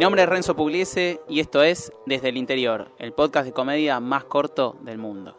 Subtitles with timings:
[0.00, 4.00] Mi nombre es Renzo Pugliese y esto es Desde el Interior, el podcast de comedia
[4.00, 5.36] más corto del mundo.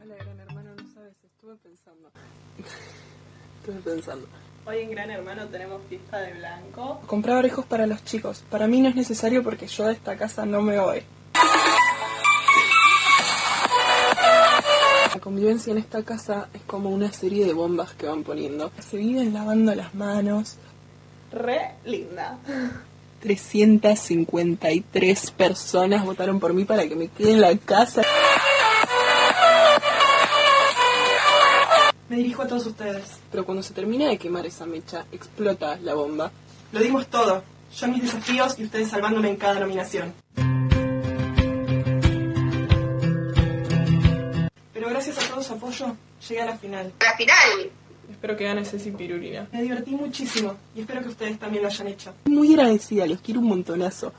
[0.00, 2.10] Hola, gran hermano, no sabes, estuve pensando.
[3.60, 4.26] estuve pensando.
[4.64, 7.02] Hoy en Gran Hermano tenemos fiesta de blanco.
[7.06, 8.42] Comprar orejos para los chicos.
[8.48, 11.02] Para mí no es necesario porque yo de esta casa no me voy.
[15.24, 18.70] Convivencia en esta casa es como una serie de bombas que van poniendo.
[18.78, 20.56] Se viven lavando las manos.
[21.32, 22.36] Re linda.
[23.20, 28.02] 353 personas votaron por mí para que me quede en la casa.
[32.10, 33.18] Me dirijo a todos ustedes.
[33.30, 36.30] Pero cuando se termina de quemar esa mecha, explota la bomba.
[36.70, 37.42] Lo dimos todo.
[37.74, 40.12] Yo mis desafíos y ustedes salvándome en cada nominación.
[45.74, 45.96] A apoyo,
[46.28, 46.92] llegué a la final.
[47.00, 47.70] la final.
[48.10, 49.48] Espero que gane Ceci Pirulina.
[49.52, 52.14] Me divertí muchísimo y espero que ustedes también lo hayan hecho.
[52.26, 54.12] Muy agradecida, los quiero un montonazo.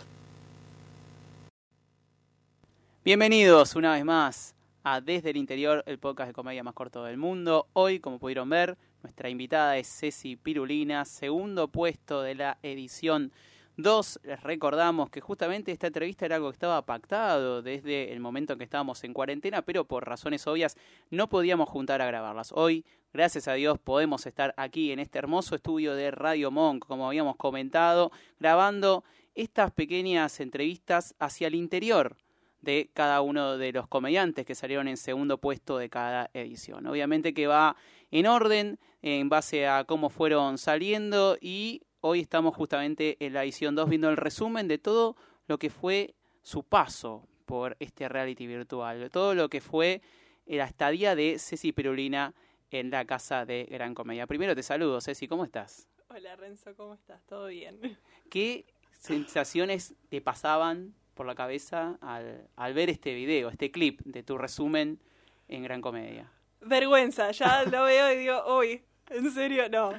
[3.03, 7.17] Bienvenidos una vez más a Desde el Interior, el podcast de comedia más corto del
[7.17, 7.67] mundo.
[7.73, 13.31] Hoy, como pudieron ver, nuestra invitada es Ceci Pirulina, segundo puesto de la edición
[13.77, 14.19] 2.
[14.23, 18.59] Les recordamos que justamente esta entrevista era algo que estaba pactado desde el momento en
[18.59, 20.77] que estábamos en cuarentena, pero por razones obvias
[21.09, 22.51] no podíamos juntar a grabarlas.
[22.53, 27.07] Hoy, gracias a Dios, podemos estar aquí en este hermoso estudio de Radio Monk, como
[27.07, 29.03] habíamos comentado, grabando
[29.35, 32.15] estas pequeñas entrevistas hacia el interior
[32.61, 36.87] de cada uno de los comediantes que salieron en segundo puesto de cada edición.
[36.87, 37.75] Obviamente que va
[38.09, 43.73] en orden en base a cómo fueron saliendo y hoy estamos justamente en la edición
[43.73, 45.15] 2 viendo el resumen de todo
[45.47, 50.03] lo que fue su paso por este reality virtual, de todo lo que fue
[50.45, 52.35] la estadía de Ceci Perulina
[52.69, 54.27] en la casa de Gran Comedia.
[54.27, 55.87] Primero te saludo, Ceci, ¿cómo estás?
[56.09, 57.25] Hola Renzo, ¿cómo estás?
[57.25, 57.97] ¿Todo bien?
[58.29, 64.21] ¿Qué sensaciones te pasaban por la cabeza al, al ver este video, este clip de
[64.21, 64.99] tu resumen
[65.47, 66.31] en Gran Comedia?
[66.61, 69.67] Vergüenza, ya lo veo y digo, uy, ¿en serio?
[69.69, 69.91] No.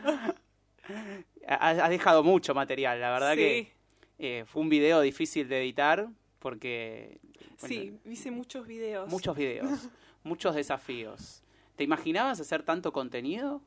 [1.46, 3.36] Has dejado mucho material, la verdad Sí.
[3.38, 3.72] que
[4.18, 6.08] eh, fue un video difícil de editar
[6.38, 7.18] porque...
[7.60, 9.08] bueno, Sí, hice muchos videos.
[9.10, 9.68] Muchos videos,
[10.24, 11.42] muchos desafíos.
[11.76, 13.60] ¿Te imaginabas hacer tanto contenido?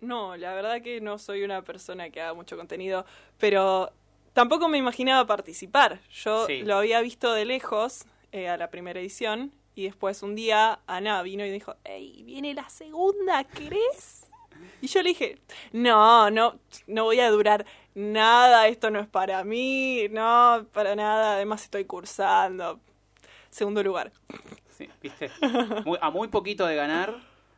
[0.00, 3.04] No, la verdad que no soy una persona que haga mucho contenido,
[3.38, 3.92] pero
[4.32, 6.00] tampoco me imaginaba participar.
[6.10, 6.62] Yo Sí.
[6.62, 11.22] lo había visto de lejos eh, a la primera edición y después un día Ana
[11.22, 14.26] vino y dijo, hey, viene la segunda, ¿querés?
[14.80, 15.38] Y yo le dije,
[15.72, 21.34] no, no, no voy a durar nada, esto no es para mí, no, para nada,
[21.34, 22.80] además estoy cursando.
[23.50, 24.12] Segundo lugar.
[24.70, 25.30] Sí, ¿viste?
[26.00, 27.14] A muy poquito de ganar,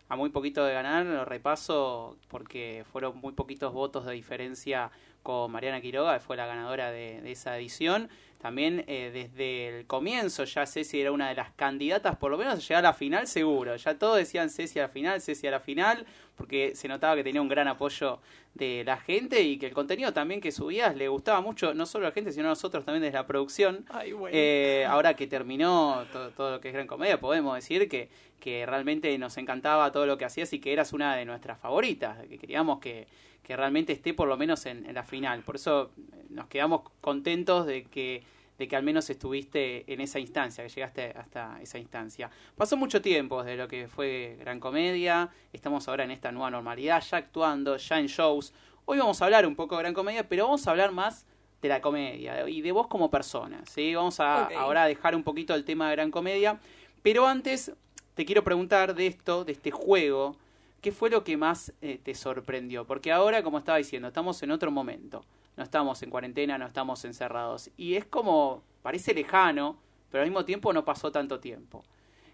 [0.08, 4.90] a muy poquito de ganar, lo repaso porque fueron muy poquitos votos de diferencia
[5.22, 8.08] con Mariana Quiroga, que fue la ganadora de, de esa edición.
[8.42, 12.54] También eh, desde el comienzo ya Ceci era una de las candidatas, por lo menos
[12.54, 13.76] a llegar a la final seguro.
[13.76, 16.04] Ya todos decían Ceci a la final, Ceci a la final,
[16.36, 18.20] porque se notaba que tenía un gran apoyo
[18.54, 22.06] de la gente y que el contenido también que subías le gustaba mucho, no solo
[22.06, 23.84] a la gente, sino a nosotros también desde la producción.
[23.88, 24.36] Ay, bueno.
[24.36, 28.08] Eh, ahora que terminó todo, todo lo que es Gran Comedia, podemos decir que,
[28.40, 32.18] que realmente nos encantaba todo lo que hacías y que eras una de nuestras favoritas,
[32.28, 33.06] que queríamos que,
[33.42, 35.42] que realmente esté por lo menos en, en la final.
[35.42, 38.22] Por eso eh, nos quedamos contentos de que,
[38.62, 42.30] de que al menos estuviste en esa instancia, que llegaste hasta esa instancia.
[42.56, 47.02] Pasó mucho tiempo desde lo que fue Gran Comedia, estamos ahora en esta nueva normalidad,
[47.02, 48.54] ya actuando, ya en shows.
[48.84, 51.26] Hoy vamos a hablar un poco de Gran Comedia, pero vamos a hablar más
[51.60, 53.96] de la comedia y de vos como persona, ¿sí?
[53.96, 56.60] Vamos a ahora dejar un poquito el tema de Gran Comedia,
[57.02, 57.72] pero antes
[58.14, 60.36] te quiero preguntar de esto, de este juego,
[60.80, 62.86] ¿qué fue lo que más eh, te sorprendió?
[62.86, 65.24] Porque ahora, como estaba diciendo, estamos en otro momento,
[65.56, 69.76] no estamos en cuarentena, no estamos encerrados, y es como, parece lejano,
[70.10, 71.84] pero al mismo tiempo no pasó tanto tiempo.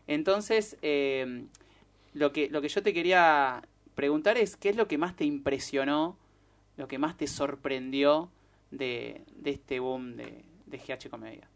[0.06, 1.44] Entonces, eh,
[2.14, 3.62] lo, que, lo que yo te quería
[3.94, 6.16] preguntar es, ¿qué es lo que más te impresionó,
[6.76, 8.30] lo que más te sorprendió
[8.70, 11.48] de, de este boom de, de GH Comedia?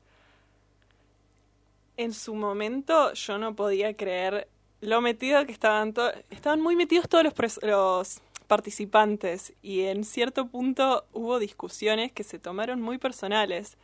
[1.97, 4.49] En su momento yo no podía creer
[4.81, 8.21] lo metido que estaban to- estaban muy metidos todos los, los
[8.53, 13.79] participantes y en cierto punto hubo discusiones que se tomaron muy personales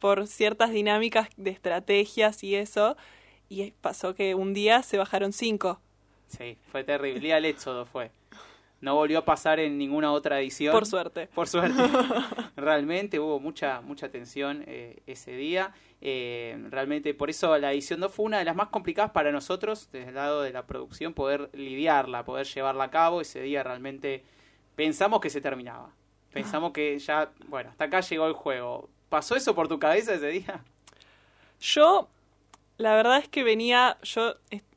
[0.00, 2.94] por ciertas dinámicas de estrategias y eso
[3.48, 5.80] y pasó que un día se bajaron cinco
[6.28, 7.34] Sí, fue terrible.
[7.34, 8.10] El éxodo fue.
[8.82, 10.72] No volvió a pasar en ninguna otra edición.
[10.72, 11.28] Por suerte.
[11.28, 11.80] Por suerte.
[12.56, 15.72] realmente hubo mucha, mucha tensión eh, ese día.
[16.00, 19.88] Eh, realmente, por eso la edición 2 fue una de las más complicadas para nosotros,
[19.92, 23.20] desde el lado de la producción, poder lidiarla, poder llevarla a cabo.
[23.20, 24.24] Ese día realmente
[24.74, 25.92] pensamos que se terminaba.
[26.32, 28.90] Pensamos que ya, bueno, hasta acá llegó el juego.
[29.08, 30.60] ¿Pasó eso por tu cabeza ese día?
[31.60, 32.08] Yo,
[32.78, 34.34] la verdad es que venía, yo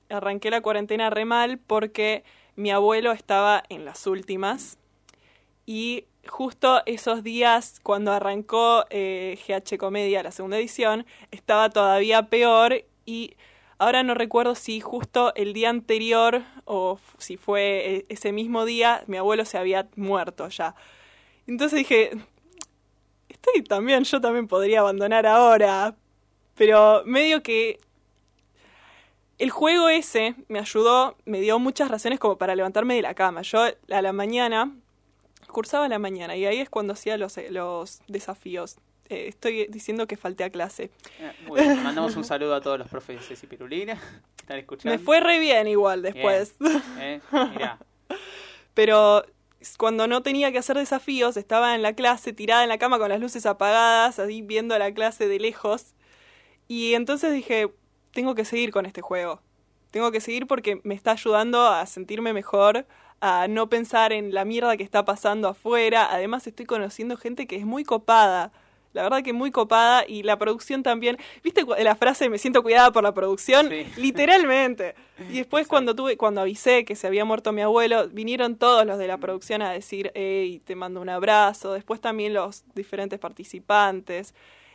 [0.10, 2.24] arranqué la cuarentena re mal porque
[2.56, 4.78] mi abuelo estaba en las últimas
[5.66, 12.86] y justo esos días cuando arrancó eh, GH Comedia, la segunda edición, estaba todavía peor
[13.06, 13.36] y
[13.78, 19.04] ahora no recuerdo si justo el día anterior o si fue eh, ese mismo día
[19.07, 20.75] mi abuelo se había muerto ya.
[21.48, 22.12] Entonces dije,
[23.30, 25.96] estoy también, yo también podría abandonar ahora,
[26.56, 27.80] pero medio que
[29.37, 33.41] el juego ese me ayudó, me dio muchas razones como para levantarme de la cama.
[33.41, 34.75] Yo a la mañana,
[35.47, 38.77] cursaba a la mañana y ahí es cuando hacía los, los desafíos.
[39.09, 40.89] Eh, estoy diciendo que falté a clase.
[41.19, 44.01] Eh, muy bien, mandamos un saludo a todos los profes de Ceci Pirulina
[44.45, 44.97] están escuchando.
[44.97, 46.55] Me fue re bien igual después.
[46.99, 47.79] Eh, mirá.
[48.73, 49.25] Pero
[49.77, 53.09] cuando no tenía que hacer desafíos, estaba en la clase tirada en la cama con
[53.09, 55.93] las luces apagadas, así viendo la clase de lejos.
[56.67, 57.71] Y entonces dije,
[58.15, 59.41] tengo que seguir con este juego.
[59.91, 62.88] Tengo que seguir porque me está ayudando a sentirme mejor,
[63.19, 66.07] a no pensar en la mierda que está pasando afuera.
[66.09, 68.53] Además estoy conociendo gente que es muy copada.
[68.94, 71.17] La verdad que muy copada y la producción también.
[71.44, 73.67] ¿Viste la frase me siento cuidada por la producción?
[73.69, 73.85] Sí.
[73.97, 74.95] Literalmente.
[75.29, 78.97] Y después cuando tuve, cuando avisé que se había muerto mi abuelo, vinieron todos los
[78.97, 81.71] de la producción a decir, hey, te mando un abrazo.
[81.71, 84.33] Después también los diferentes participantes.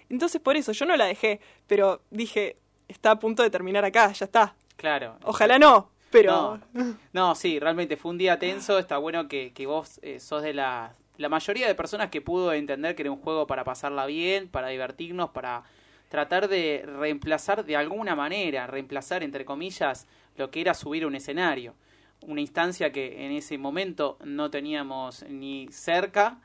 [0.08, 2.56] Entonces por eso yo no la dejé, pero dije,
[2.90, 4.54] está a punto de terminar acá, ya está.
[4.76, 5.16] Claro.
[5.24, 8.78] Ojalá no, pero No, no, sí, realmente fue un día tenso.
[8.78, 12.52] Está bueno que, que vos eh, sos de la, la mayoría de personas que pudo
[12.52, 15.62] entender que era un juego para pasarla bien, para divertirnos, para
[16.08, 21.74] tratar de reemplazar de alguna manera, reemplazar entre comillas lo que era subir un escenario.
[22.22, 26.38] Una instancia que en ese momento no teníamos ni cerca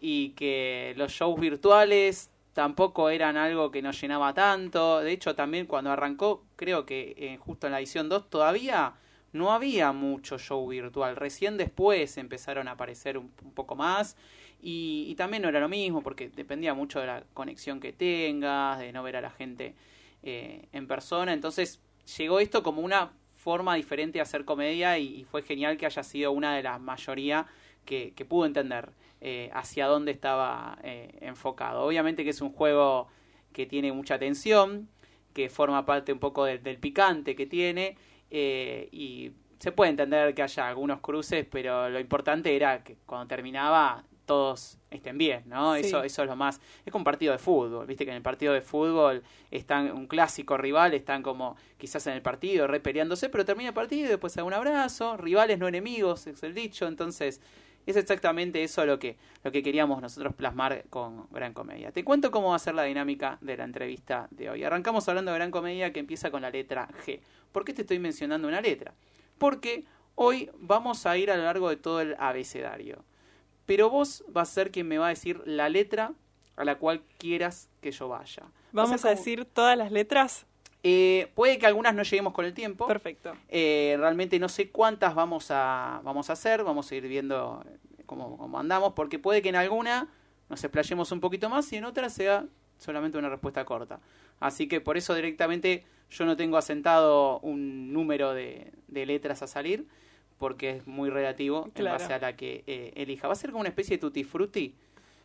[0.00, 5.00] y que los shows virtuales tampoco eran algo que nos llenaba tanto.
[5.00, 8.94] De hecho, también cuando arrancó, creo que eh, justo en la edición 2 todavía
[9.32, 11.16] no había mucho show virtual.
[11.16, 14.16] Recién después empezaron a aparecer un, poco más.
[14.60, 18.78] Y, y también no era lo mismo porque dependía mucho de la conexión que tengas,
[18.78, 19.74] de no ver a la gente
[20.22, 21.32] eh, en persona.
[21.32, 21.80] Entonces
[22.18, 26.02] llegó esto como una forma diferente de hacer comedia y, y fue genial que haya
[26.04, 27.46] sido una de la mayoría
[27.84, 28.90] que, que pudo entender
[29.24, 31.84] eh, hacia dónde estaba eh, enfocado.
[31.84, 33.06] Obviamente que es un juego
[33.52, 34.88] que tiene mucha tensión,
[35.32, 37.96] que forma parte un poco del, del picante que tiene
[38.32, 39.30] eh, y
[39.60, 44.76] se puede entender que haya algunos cruces, pero lo importante era que cuando terminaba todos
[44.90, 45.76] estén bien, ¿no?
[45.76, 45.82] Sí.
[45.82, 46.60] Eso, eso es lo más.
[46.84, 49.22] Es como un partido de fútbol, viste que en el partido de fútbol
[49.52, 53.74] están un clásico rival, están como quizás en el partido re peleándose, pero termina el
[53.74, 57.40] partido y después hay un abrazo, rivales no enemigos, es el dicho, entonces
[57.86, 61.90] es exactamente eso lo que, lo que queríamos nosotros plasmar con Gran Comedia.
[61.92, 64.64] Te cuento cómo va a ser la dinámica de la entrevista de hoy.
[64.64, 67.20] Arrancamos hablando de Gran Comedia que empieza con la letra G.
[67.52, 68.94] ¿Por qué te estoy mencionando una letra?
[69.38, 69.84] Porque
[70.14, 73.04] hoy vamos a ir a lo largo de todo el abecedario.
[73.66, 76.12] Pero vos vas a ser quien me va a decir la letra
[76.56, 78.42] a la cual quieras que yo vaya.
[78.44, 78.50] Va
[78.84, 80.46] vamos a como- decir todas las letras.
[80.84, 82.86] Eh, puede que algunas no lleguemos con el tiempo.
[82.86, 83.34] Perfecto.
[83.48, 87.64] Eh, realmente no sé cuántas vamos a, vamos a hacer, vamos a ir viendo
[87.98, 90.08] eh, cómo, cómo andamos, porque puede que en alguna
[90.48, 92.46] nos explayemos un poquito más y en otra sea
[92.78, 94.00] solamente una respuesta corta.
[94.40, 99.46] Así que por eso directamente yo no tengo asentado un número de, de letras a
[99.46, 99.86] salir,
[100.38, 101.96] porque es muy relativo Claro.
[101.96, 103.28] en base a la que eh, elija.
[103.28, 104.74] Va a ser como una especie de tutti frutti,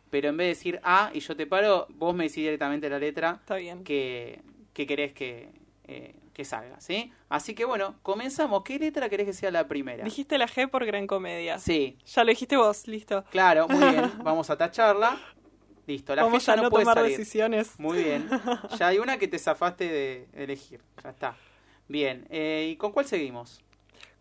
[0.08, 3.00] pero en vez de decir A y yo te paro, vos me decís directamente la
[3.00, 3.82] letra Está bien.
[3.82, 4.40] que,
[4.78, 5.48] que querés que,
[5.88, 7.12] eh, que salga, ¿sí?
[7.28, 8.62] Así que bueno, comenzamos.
[8.62, 10.04] ¿Qué letra querés que sea la primera?
[10.04, 11.58] Dijiste la G por Gran Comedia.
[11.58, 13.24] Sí, Ya lo dijiste vos, listo.
[13.32, 14.12] claro, muy bien.
[14.22, 15.18] Vamos a tacharla.
[15.88, 17.18] Listo, la Vamos G ya a no, no puede tomar salir.
[17.18, 17.76] decisiones.
[17.80, 18.28] Muy bien.
[18.78, 20.80] Ya hay una que te zafaste de elegir.
[21.02, 21.34] Ya está.
[21.88, 22.24] Bien.
[22.30, 23.60] eh, ¿Y con cuál seguimos?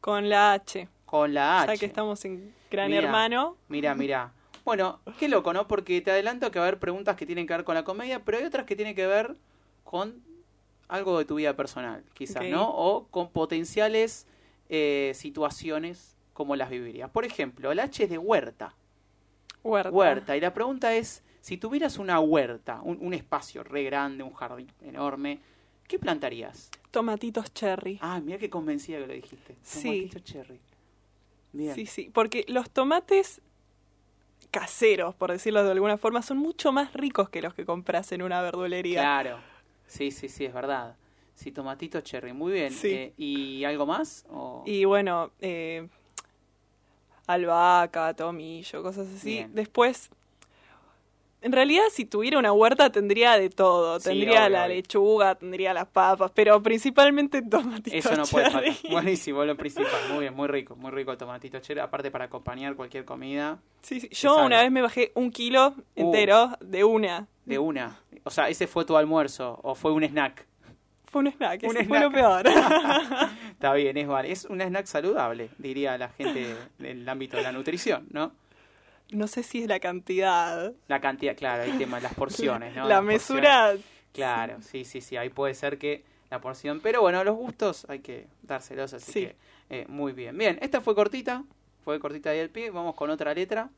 [0.02, 0.88] Con la H.
[1.06, 1.74] Con la H.
[1.74, 2.92] Ya que estamos en Gran.
[2.92, 3.58] Hermano.
[3.68, 4.34] Mira, mira.
[4.66, 5.68] Bueno, qué loco, ¿no?
[5.68, 8.24] Porque te adelanto que va a haber preguntas que tienen que ver con la comedia,
[8.26, 9.36] pero hay otras que tienen que ver
[9.84, 10.22] con
[10.88, 12.46] algo de tu vida personal, quizás.
[12.46, 12.70] ¿no?
[12.70, 14.25] O con potenciales
[14.70, 17.10] eh, situaciones como las vivirías.
[17.10, 18.75] Por ejemplo, el H es de huerta.
[19.63, 19.91] Huerta.
[19.91, 20.38] Huerta.
[20.38, 24.72] Y la pregunta es, si tuvieras una huerta, un, un espacio re grande, un jardín
[24.82, 25.39] enorme,
[25.88, 26.70] ¿qué plantarías?
[26.91, 28.00] Tomatitos cherry.
[28.01, 29.56] Ah, mira qué convencida que lo dijiste.
[29.62, 29.82] Sí.
[29.84, 30.60] Tomatito cherry.
[31.53, 31.74] Bien.
[31.74, 33.41] Sí, sí, porque los tomates
[34.51, 38.22] caseros, por decirlo de alguna forma, son mucho más ricos que los que compras en
[38.22, 39.01] una verdulería.
[39.01, 39.39] Claro.
[39.88, 40.96] Sí, sí, sí, es verdad.
[41.34, 42.72] Sí, tomatito cherry, muy bien.
[42.72, 42.94] Sí.
[42.94, 44.25] Eh, ¿Y algo más?
[44.29, 45.88] O- Y bueno, eh,
[47.27, 49.29] albahaca, tomillo, cosas así.
[49.32, 49.53] Bien.
[49.53, 50.10] Después,
[51.41, 54.00] en realidad si tuviera una huerta tendría de todo.
[54.00, 54.75] Sí, Tendría obvio, la obvio.
[54.75, 58.74] lechuga, tendría las papas, pero principalmente tomatito Eso no puede faltar.
[58.89, 59.91] Buenísimo, lo principal.
[60.12, 61.79] Muy bien, muy rico, muy rico el tomatito cherry.
[61.79, 64.10] Aparte para acompañar cualquier comida, Sí, sí.
[64.12, 66.01] Yo una vez me bajé un kilo Uh.
[66.01, 67.27] entero de una.
[67.46, 68.00] de una.
[68.24, 70.46] O sea, ese fue tu almuerzo o fue un snack.
[71.06, 72.03] Fue un snack, Un eso fue snack.
[72.03, 72.48] lo peor.
[73.51, 74.32] Está bien, es vale.
[74.32, 78.34] Es un snack saludable, diría la gente del ámbito de la nutrición, ¿no?
[79.12, 80.74] No sé si es la cantidad.
[80.88, 82.84] La cantidad, claro, el tema, las porciones, ¿no?
[82.88, 83.60] la Las mesura.
[83.72, 83.86] porciones.
[84.14, 86.80] Claro, sí, sí, sí, ahí puede ser que la porción.
[86.82, 89.20] Pero bueno, los gustos hay que dárselos, así Sí.
[89.28, 89.36] que
[89.70, 90.38] eh, muy bien.
[90.38, 91.44] Bien, esta fue cortita,
[91.84, 92.70] fue cortita ahí el pie.
[92.72, 93.70] Vamos con otra letra.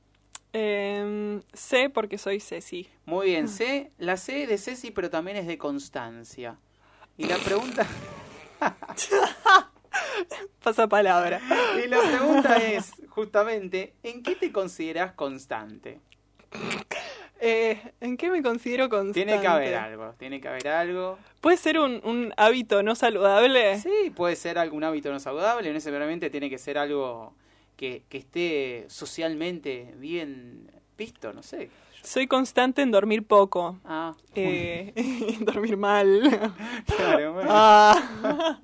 [0.53, 2.89] Eh, sé porque soy Ceci.
[3.05, 6.57] Muy bien, C, la C de Ceci, pero también es de constancia.
[7.17, 7.85] Y la pregunta,
[10.63, 11.41] Pasa palabra.
[11.83, 15.99] y la pregunta es, justamente, ¿en qué te consideras constante?
[17.41, 19.23] Eh, ¿En qué me considero constante?
[19.25, 21.17] Tiene que haber algo, tiene que haber algo.
[21.39, 23.79] ¿Puede ser un, un hábito no saludable?
[23.79, 27.33] Sí, puede ser algún hábito no saludable, no necesariamente tiene que ser algo
[27.77, 31.69] que, que esté socialmente bien visto, no sé.
[32.03, 33.79] Soy constante en dormir poco.
[33.85, 34.93] Ah, Eh,
[35.41, 36.21] dormir mal.
[36.97, 38.59] claro, bueno, Ah,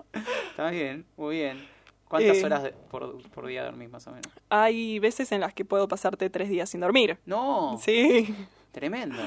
[0.50, 1.68] está bien, muy bien.
[2.08, 2.46] ¿Cuántas Eh.
[2.46, 4.32] horas de- por, por día dormís más o menos?
[4.50, 7.18] hay veces en las que puedo pasarte tres días sin dormir.
[7.26, 8.34] No, Sí,
[8.72, 9.18] tremendo.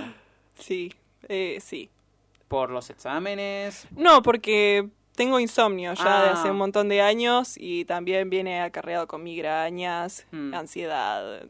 [0.55, 0.93] sí,
[1.29, 1.91] eh, sí.
[2.49, 6.33] Por los exámenes, No, porque tengo insomnio ya de Ah.
[6.33, 10.55] hace un montón de años y también viene acarreado con migrañas, Mm.
[10.55, 11.43] ansiedad,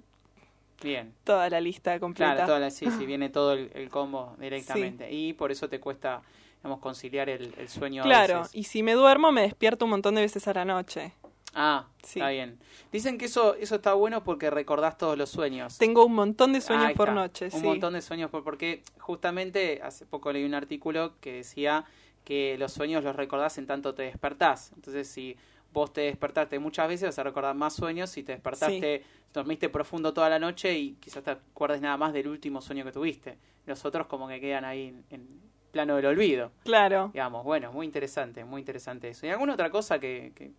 [0.82, 1.14] bien.
[1.24, 2.34] toda la lista completa.
[2.34, 5.10] Claro, toda la, sí, sí, viene todo el, el combo directamente.
[5.12, 6.22] Y por eso te cuesta,
[6.58, 8.54] digamos, conciliar el, el sueño a Claro, veces.
[8.54, 11.12] y si me duermo me despierto un montón de veces a la noche.
[11.54, 12.20] Ah, Sí.
[12.20, 12.58] está bien.
[12.92, 15.76] Dicen que eso, eso está bueno porque recordás todos los sueños.
[15.78, 17.66] Tengo un montón de sueños por noche, Un sí.
[17.66, 21.84] montón de sueños por, porque justamente hace poco leí un artículo que decía
[22.24, 24.72] que los sueños los recordás en tanto te despertás.
[24.76, 25.36] Entonces, si
[25.72, 28.10] vos te despertaste muchas veces, vas a recordar más sueños.
[28.10, 29.02] Si te despertaste,
[29.34, 32.92] dormiste profundo toda la noche y quizás te acuerdes nada más del último sueño que
[32.92, 33.38] tuviste.
[33.66, 35.26] Los otros como que quedan ahí en, en
[35.70, 36.50] plano del olvido.
[36.64, 37.10] Claro.
[37.12, 39.26] Digamos, bueno, muy interesante, muy interesante eso.
[39.26, 40.50] ¿Y alguna otra cosa que, que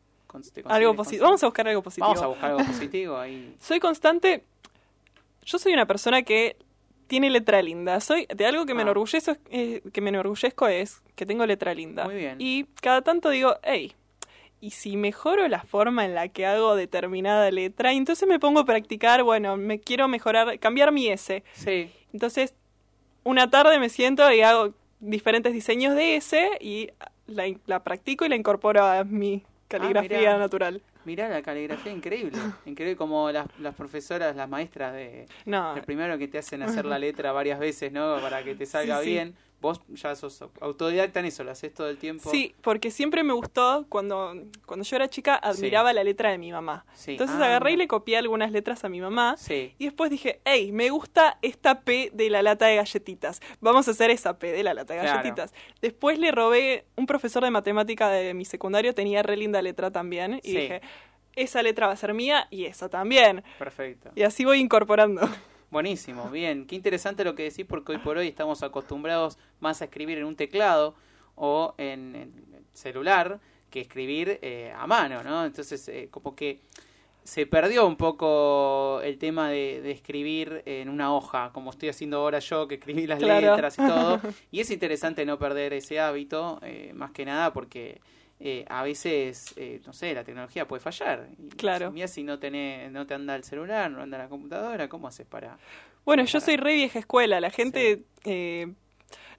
[0.65, 1.23] Algo positivo.
[1.25, 2.07] Vamos a buscar algo positivo.
[2.07, 3.55] Vamos a buscar algo positivo ahí.
[3.59, 4.43] Soy constante.
[5.45, 6.55] Yo soy una persona que
[7.07, 7.99] tiene letra linda.
[8.01, 8.83] Soy de algo que me Ah.
[8.83, 12.05] enorgullezco, eh, que me enorgullezco es que tengo letra linda.
[12.05, 12.35] Muy bien.
[12.37, 13.93] Y cada tanto digo, hey,
[14.61, 18.65] y si mejoro la forma en la que hago determinada letra, entonces me pongo a
[18.65, 21.43] practicar, bueno, me quiero mejorar, cambiar mi S.
[21.53, 22.53] Sí, Entonces,
[23.23, 26.89] una tarde me siento y hago diferentes diseños de S y
[27.27, 30.37] la, practico y la incorporo a mi caligrafía Ah, mirá.
[30.37, 30.81] natural.
[31.05, 32.31] mirá la caligrafía increíble.
[32.65, 36.85] Increíble como las, las profesoras, las maestras de, No, El primero que te hacen hacer
[36.85, 38.17] la letra varias veces, ¿no?
[38.21, 39.33] Para que te salga Sí, sí.
[39.61, 42.29] Vos ya sos autodidacta en eso, lo haces todo el tiempo.
[42.31, 44.33] Sí, porque siempre me gustó, cuando,
[44.65, 46.85] cuando yo era chica, admiraba la letra de mi mamá.
[46.93, 47.11] Sí.
[47.11, 49.35] Entonces Ah, agarré y le copié algunas letras a mi mamá.
[49.37, 49.73] Sí.
[49.77, 53.41] Y después dije, hey, me gusta esta P de la lata de galletitas.
[53.59, 55.17] Vamos a hacer esa P de la lata de Claro.
[55.17, 55.53] galletitas.
[55.81, 60.39] Después le robé, un profesor de matemática de mi secundario tenía re linda letra también.
[60.43, 60.81] Y dije,
[61.35, 63.43] esa letra va a ser mía y esa también.
[63.57, 64.09] Perfecto.
[64.15, 65.21] Y así voy incorporando.
[65.71, 66.65] Buenísimo, bien.
[66.65, 70.25] Qué interesante lo que decís porque hoy por hoy estamos acostumbrados más a escribir en
[70.25, 70.95] un teclado
[71.35, 72.33] o en, en
[72.73, 75.45] celular que escribir eh, a mano, ¿no?
[75.45, 76.61] Entonces, eh, como que
[77.23, 82.17] se perdió un poco el tema de, de escribir en una hoja, como estoy haciendo
[82.17, 83.51] ahora yo, que escribí las Claro.
[83.51, 84.19] letras y todo.
[84.51, 88.01] Y es interesante no perder ese hábito, eh, más que nada porque
[88.39, 91.27] eh, a veces, eh, no sé, la tecnología puede fallar.
[91.37, 91.91] Y Claro.
[91.91, 95.25] Mira, si no, tenés, no te anda el celular, no anda la computadora, ¿cómo haces
[95.27, 95.57] para...?
[96.05, 97.39] Bueno, yo soy re vieja escuela.
[97.41, 98.03] La gente.
[98.25, 98.71] eh,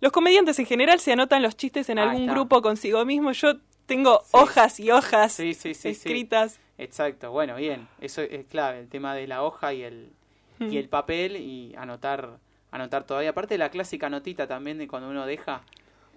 [0.01, 2.33] los comediantes en general se anotan los chistes en algún está.
[2.33, 3.33] grupo consigo mismo.
[3.33, 3.55] Yo
[3.87, 4.31] tengo Sí.
[4.33, 5.51] hojas y hojas Sí,
[5.85, 6.59] escritas.
[6.79, 10.11] Exacto, bueno, bien, eso es clave, el tema de la hoja y el,
[10.61, 12.39] y el papel y anotar,
[12.71, 13.31] anotar todavía.
[13.31, 15.63] Aparte de la clásica notita también de cuando uno deja,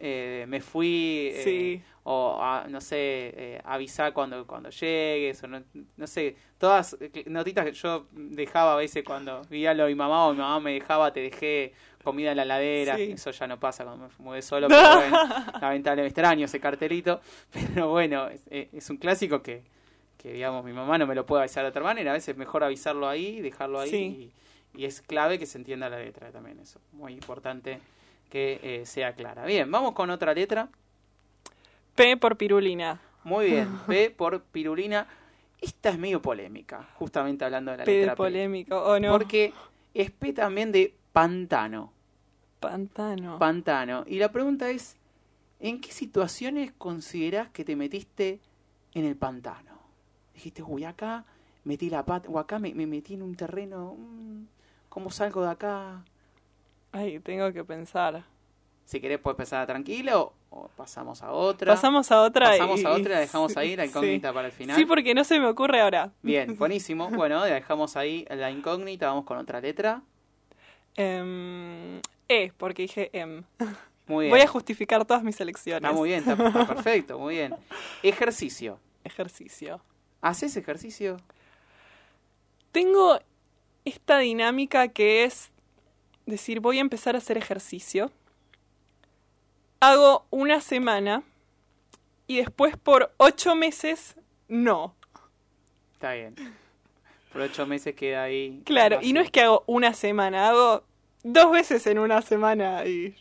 [0.06, 1.82] eh, me fui, eh, Sí.
[2.04, 5.64] o ah, no sé, eh, avisar cuando, cuando llegues, o no,
[5.96, 9.96] no sé, todas eh, notitas que yo dejaba a veces cuando vivía lo de mi
[9.96, 11.72] mamá o mi mamá me dejaba, te dejé
[12.04, 13.14] comida en la heladera, Sí.
[13.14, 15.18] eso ya no pasa cuando me mudé solo, pero bueno,
[15.62, 17.22] lamentablemente extraño ese cartelito,
[17.74, 19.64] pero bueno, es, es un clásico que,
[20.18, 22.12] que, digamos, mi mamá no me lo puede avisar de otra manera.
[22.12, 23.90] A veces es mejor avisarlo ahí, dejarlo ahí.
[23.90, 24.34] Sí.
[24.76, 26.82] Y, y es clave que se entienda la letra también, eso.
[26.92, 27.80] Muy importante
[28.34, 29.46] que eh, sea clara.
[29.46, 30.68] Bien, vamos con otra letra.
[31.94, 33.00] P por pirulina.
[33.24, 35.06] Muy bien, P por pirulina.
[35.62, 38.18] Esta es medio polémica, justamente hablando de la P de letra P.
[38.18, 38.76] polémico.
[38.76, 39.12] ¿O no?
[39.12, 39.54] Porque
[39.94, 41.94] es P también de pantano.
[42.60, 43.38] Pantano.
[43.38, 44.04] Pantano.
[44.08, 44.98] Y la pregunta es,
[45.60, 48.40] ¿en qué situaciones considerás que te metiste
[48.96, 49.78] en el pantano?
[50.34, 51.24] Dijiste, uy, acá
[51.66, 54.46] metí la pata, o acá me, me metí en un terreno, mm,
[54.90, 56.04] ¿cómo salgo de acá?
[56.94, 58.24] Ay, tengo que pensar.
[58.86, 60.34] Si querés puedes empezar tranquila o,
[60.78, 61.74] pasamos a otra.
[61.74, 62.86] Pasamos a otra Pasamos y...
[62.86, 63.90] a otra, dejamos ahí la sí.
[63.90, 64.78] incógnita para el final.
[64.78, 66.12] Sí, porque no se me ocurre ahora.
[66.22, 67.10] Bien, buenísimo.
[67.10, 70.04] Bueno, dejamos ahí la incógnita, vamos con otra letra.
[70.96, 73.44] Em, e, porque dije em.
[74.06, 74.32] Muy bien.
[74.32, 75.82] Voy a justificar todas mis elecciones.
[75.82, 77.56] Está muy bien, está, está perfecto, muy bien.
[78.04, 78.78] Ejercicio.
[79.04, 79.82] Ejercicio.
[80.22, 81.18] ¿Haces ejercicio?
[82.72, 83.20] Tengo
[83.86, 85.53] esta dinámica que es
[86.26, 88.12] decir, voy a empezar a hacer ejercicio.
[89.80, 91.24] Hago una semana
[92.28, 94.16] y después por ocho meses
[94.48, 94.96] no.
[95.94, 96.36] Está bien.
[97.32, 98.62] Por ocho meses queda ahí.
[98.66, 100.84] Claro, y no es que hago una semana, hago
[101.24, 103.16] dos veces en una semana y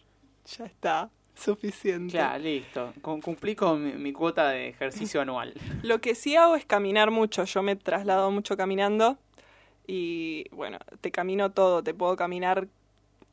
[0.56, 2.12] ya está, suficiente.
[2.12, 2.92] Claro, listo.
[3.00, 5.54] Cum- Cumplí con mi, mi cuota de ejercicio anual.
[5.82, 9.16] Lo que sí hago es caminar mucho, yo me traslado mucho caminando
[9.86, 12.68] y bueno, te camino todo, te puedo caminar,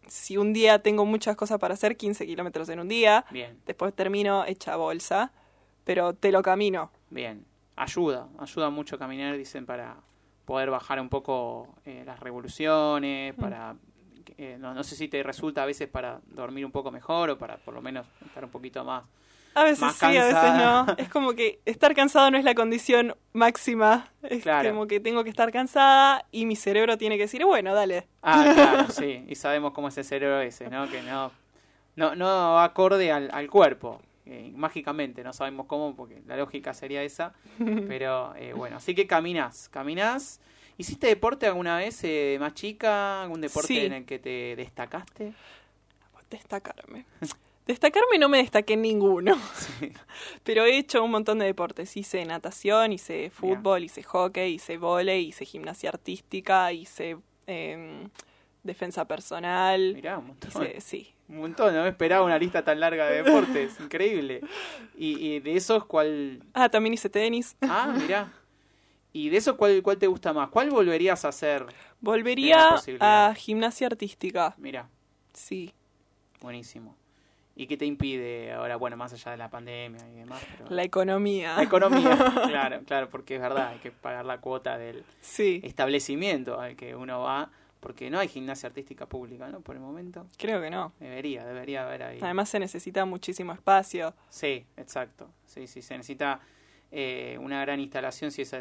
[0.07, 3.93] si un día tengo muchas cosas para hacer, 15 kilómetros en un día, Bien, después
[3.93, 5.31] termino hecha bolsa,
[5.83, 6.91] pero te lo camino.
[7.09, 7.45] bien.
[7.75, 9.95] Ayuda, ayuda mucho caminar, dicen, para
[10.45, 13.39] poder bajar un poco eh, las revoluciones, Mm.
[13.39, 13.75] para...
[14.37, 17.37] eh, no, no sé si te resulta a veces para dormir un poco mejor o
[17.37, 19.03] para por lo menos estar un poquito más...
[19.55, 20.85] A veces Más sí, a veces no.
[20.97, 24.11] Es como que estar cansado no es la condición máxima.
[24.23, 24.69] Es Claro.
[24.69, 28.07] como que tengo que estar cansada y mi cerebro tiene que decir, bueno, dale.
[28.21, 29.25] Ah, claro, sí.
[29.27, 30.89] Y sabemos cómo es el cerebro ese, ¿no?
[30.89, 31.31] Que no,
[31.95, 34.01] no, no va acorde al, al cuerpo.
[34.25, 37.33] eh, mágicamente, no sabemos cómo, porque la lógica sería esa.
[37.87, 40.39] Pero eh, bueno, así que caminás, caminás.
[40.77, 43.23] ¿Hiciste deporte alguna vez eh, más chica?
[43.23, 43.79] ¿Algún deporte Sí.
[43.79, 45.33] en el que te destacaste?
[46.29, 47.05] Destacarme.
[47.69, 49.35] Destacarme no me destaqué en ninguno.
[49.53, 49.91] Sí.
[50.43, 51.95] Pero he hecho un montón de deportes.
[51.95, 58.09] Hice natación, hice fútbol, hice hockey, hice volei, hice gimnasia artística, hice em,
[58.63, 59.93] defensa personal.
[59.93, 60.49] Mirá, un montón.
[60.49, 61.13] Hice, sí.
[61.27, 64.41] Un montón, no me esperaba una lista tan larga de deportes, increíble.
[64.97, 66.41] Y, y de esos, ¿cuál?
[66.55, 67.55] Ah, también hice tenis.
[67.61, 68.33] Ah, mirá.
[69.13, 70.49] ¿Y de esos cuál, cuál te gusta más?
[70.49, 71.67] ¿Cuál volverías a hacer?
[72.01, 74.55] Volvería a gimnasia artística.
[74.57, 74.89] Mirá,
[75.33, 75.71] Sí.
[76.41, 76.95] buenísimo.
[77.61, 80.41] ¿Y qué te impide ahora, bueno, más allá de la pandemia y demás?
[80.57, 81.57] pero- La economía.
[81.57, 82.17] La economía,
[82.47, 86.95] claro, claro, porque es verdad, hay que pagar la cuota del Sí, establecimiento al que
[86.95, 89.59] uno va, porque no hay gimnasia artística pública, ¿no?
[89.59, 90.25] Por el momento.
[90.37, 90.93] creo que no.
[91.01, 92.19] Debería, debería haber ahí.
[92.21, 94.13] Además se necesita muchísimo espacio.
[94.29, 95.29] Sí, exacto.
[95.45, 96.39] Sí, sí, se necesita
[96.91, 98.55] eh, una gran instalación si es,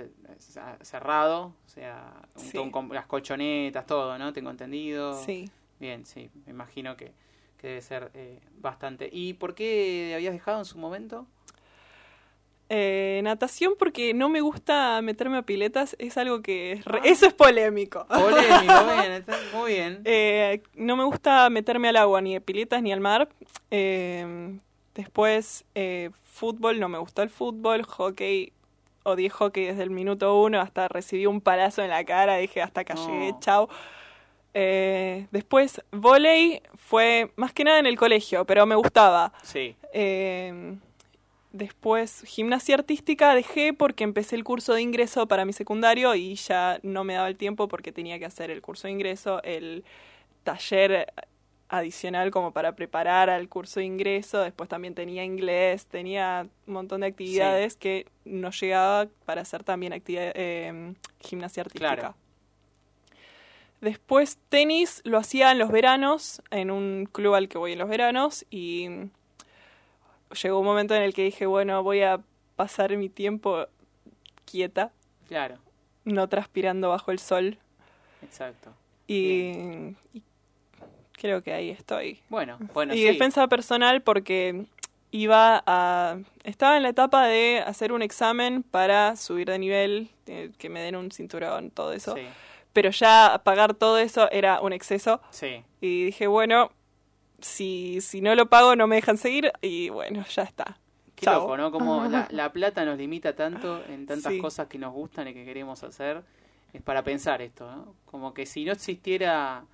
[0.83, 2.71] cerrado, o sea, un- Sí.
[2.71, 4.33] com- las colchonetas, todo, ¿no?
[4.33, 5.15] Tengo entendido.
[5.25, 5.49] Sí.
[5.81, 7.13] Bien, sí, me imagino que,
[7.61, 9.09] que debe ser eh, bastante.
[9.13, 11.27] ¿Y por qué habías dejado en su momento?
[12.71, 16.73] Eh, natación porque no me gusta meterme a piletas, es algo que...
[16.73, 18.07] es re- Eso es polémico.
[18.07, 20.03] Polémico, bien, está muy bien.
[20.05, 23.29] Eh, no me gusta meterme al agua, ni de piletas ni al mar.
[23.71, 24.59] Eh,
[24.95, 27.85] después, eh, fútbol, no me gustó el fútbol.
[27.85, 28.53] Hockey,
[29.03, 32.83] odié hockey desde el minuto uno, hasta recibí un palazo en la cara, dije hasta
[32.83, 33.07] acá No.
[33.09, 33.71] llegué, chao.
[34.61, 39.33] Eh, después, volei fue más que nada en el colegio, pero me gustaba.
[39.45, 40.77] Sí, Eh,
[41.53, 46.81] después, gimnasia artística dejé porque empecé el curso de ingreso para mi secundario y ya
[46.83, 49.85] no me daba el tiempo porque tenía que hacer el curso de ingreso, el
[50.43, 51.13] taller
[51.69, 54.41] adicional como para preparar al curso de ingreso.
[54.41, 59.93] Después también tenía inglés, tenía un montón de actividades que no llegaba para hacer también
[59.93, 61.95] actividad, eh, gimnasia artística.
[61.95, 62.28] Claro.
[63.81, 67.89] Después tenis lo hacía en los veranos, en un club al que voy en los
[67.89, 68.89] veranos y
[70.43, 72.21] llegó un momento en el que dije, bueno, voy a
[72.57, 73.67] pasar mi tiempo
[74.45, 74.91] quieta,
[75.29, 75.59] claro,
[76.05, 77.59] no transpirando bajo el sol
[78.23, 78.73] exacto.
[79.07, 79.53] y,
[80.13, 80.23] y
[81.13, 82.21] creo que ahí estoy.
[82.29, 83.05] Bueno, bueno, y sí.
[83.05, 84.65] defensa personal porque
[85.11, 90.51] iba a estaba en la etapa de hacer un examen para subir de nivel, eh,
[90.59, 92.15] que me den un cinturón, todo eso.
[92.15, 92.23] Sí,
[92.79, 96.71] Pero ya pagar todo eso era un exceso sí, y dije, bueno,
[97.41, 100.79] si si no lo pago no me dejan seguir y bueno, ya está.
[101.17, 101.41] Qué Chao.
[101.41, 101.73] loco, ¿no?
[101.73, 104.39] Como la, la plata nos limita tanto en tantas Sí.
[104.41, 106.23] cosas que nos gustan y que queremos hacer.
[106.73, 107.95] Es para pensar esto, ¿no?
[108.07, 109.65] Como que si no existiera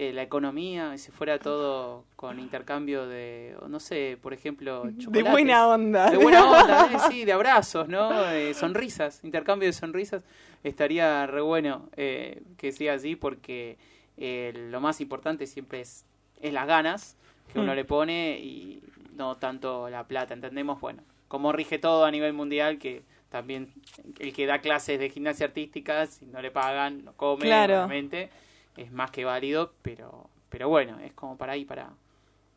[0.00, 4.96] eh, la economía, y si fuera todo con intercambio de, no sé, por ejemplo, De
[4.96, 5.32] chocolates.
[5.32, 6.10] buena onda.
[6.10, 6.98] De buena onda, ¿eh?
[7.10, 8.22] sí, de abrazos, ¿no?
[8.22, 10.22] De sonrisas, intercambio de sonrisas.
[10.62, 13.76] Estaría re bueno eh, que sea así porque
[14.16, 16.04] eh, lo más importante siempre es,
[16.40, 17.16] es las ganas
[17.52, 17.76] que uno Mm.
[17.76, 18.80] le pone y
[19.16, 20.80] no tanto la plata, ¿entendemos?
[20.80, 23.72] Bueno, como rige todo a nivel mundial, que también
[24.20, 27.78] el que da clases de gimnasia artística, si no le pagan, no come, Claro.
[27.84, 28.30] obviamente,
[28.78, 31.90] es más que válido, pero, pero bueno, es como para ahí, para,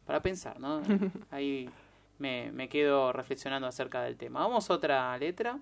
[0.06, 0.82] para pensar, ¿no?
[1.32, 1.70] Ahí
[2.20, 4.42] me, me quedo reflexionando acerca del tema.
[4.42, 5.60] Vamos a otra letra.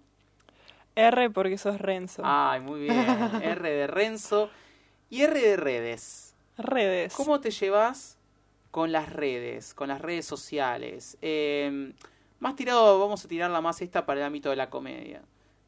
[0.95, 2.21] R porque sos Renzo.
[2.25, 2.97] Ay, muy bien.
[3.41, 4.49] R de Renzo.
[5.09, 6.35] Y R de redes.
[6.57, 7.13] Redes.
[7.15, 8.17] ¿Cómo te llevas
[8.71, 11.17] con las redes, con las redes sociales?
[11.21, 11.93] Eh,
[12.39, 15.21] más tirado, vamos a tirarla más esta para el ámbito de la comedia.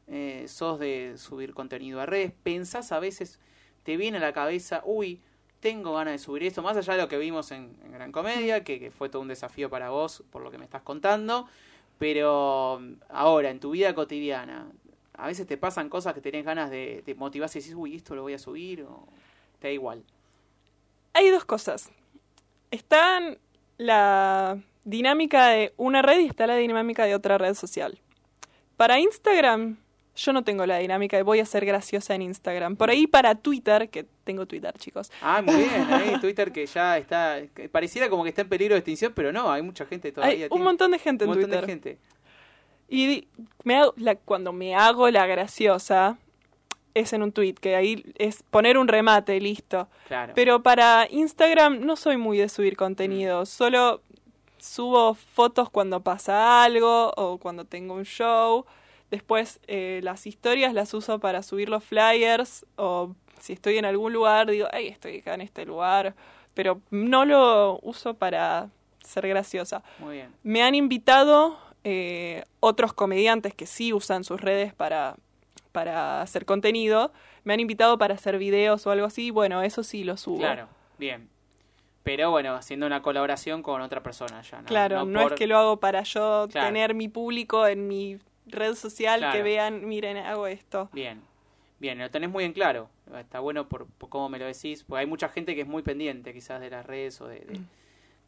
[0.06, 3.38] Eh, sos de subir contenido a redes, pensás a veces,
[3.82, 5.20] te viene a la cabeza, uy,
[5.60, 8.90] tengo ganas de subir esto, más allá de lo que vimos en, Gran Comedia, que,
[8.90, 11.48] fue todo un desafío para vos por lo que me estás contando,
[11.98, 14.66] pero ahora, en tu vida cotidiana,
[15.14, 18.14] a veces te pasan cosas que tenés ganas de, de motivarse y decís, uy, esto
[18.16, 19.06] lo voy a subir, o
[19.60, 20.02] te da igual.
[21.12, 21.90] Hay dos cosas.
[22.70, 23.36] Está
[23.76, 27.98] la dinámica de una red y está la dinámica de otra red social.
[28.76, 29.76] Para Instagram,
[30.14, 32.76] yo no tengo la dinámica de voy a ser graciosa en Instagram.
[32.76, 35.10] Por ahí para Twitter, que tengo Twitter, chicos.
[35.22, 37.38] Ah, muy bien, ahí Twitter que ya está,
[37.70, 40.36] pareciera como que está en peligro de extinción, pero no, hay mucha gente todavía.
[40.36, 41.66] Hay un tiene- montón de gente en un montón Twitter.
[41.66, 41.98] de gente.
[42.88, 43.26] Y
[43.64, 46.18] me hago- la- cuando me hago la graciosa,
[46.94, 49.88] es en un tweet, que ahí es poner un remate, listo.
[50.08, 50.34] Claro.
[50.34, 54.02] Pero para Instagram no soy muy de subir contenido, solo
[54.58, 58.66] subo fotos cuando pasa algo o cuando tengo un show.
[59.12, 64.12] Después eh, las historias las uso para subir los flyers o si estoy en algún
[64.14, 66.14] lugar digo, ay, estoy acá en este lugar.
[66.54, 68.70] Pero no lo uso para
[69.04, 69.82] ser graciosa.
[69.98, 70.32] Muy bien.
[70.42, 75.16] Me han invitado eh, otros comediantes que sí usan sus redes para,
[75.72, 77.12] para hacer contenido.
[77.44, 79.30] Me han invitado para hacer videos o algo así.
[79.30, 80.38] Bueno, eso sí lo subo.
[80.38, 81.28] Claro, bien.
[82.02, 84.66] Pero bueno, haciendo una colaboración con otra persona ya, ¿no?
[84.68, 86.66] Claro, no, por- es que lo hago para yo Claro.
[86.66, 90.88] tener mi público en mi red social que vean, miren, hago esto.
[90.92, 91.20] Bien,
[91.78, 92.88] bien, lo tenés muy en claro.
[93.18, 95.82] Está bueno por, por cómo me lo decís, porque hay mucha gente que es muy
[95.82, 97.66] pendiente quizás de las redes o de, de- Mm.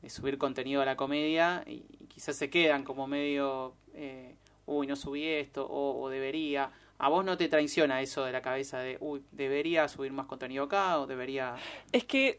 [0.03, 4.35] de subir contenido a la comedia y, y quizás se quedan como medio, eh,
[4.67, 6.71] uy, no subí esto o, o debería.
[6.99, 10.65] ¿A vos no te traiciona eso de la cabeza de, uy, debería subir más contenido
[10.65, 11.57] acá o debería...
[11.91, 12.39] Es que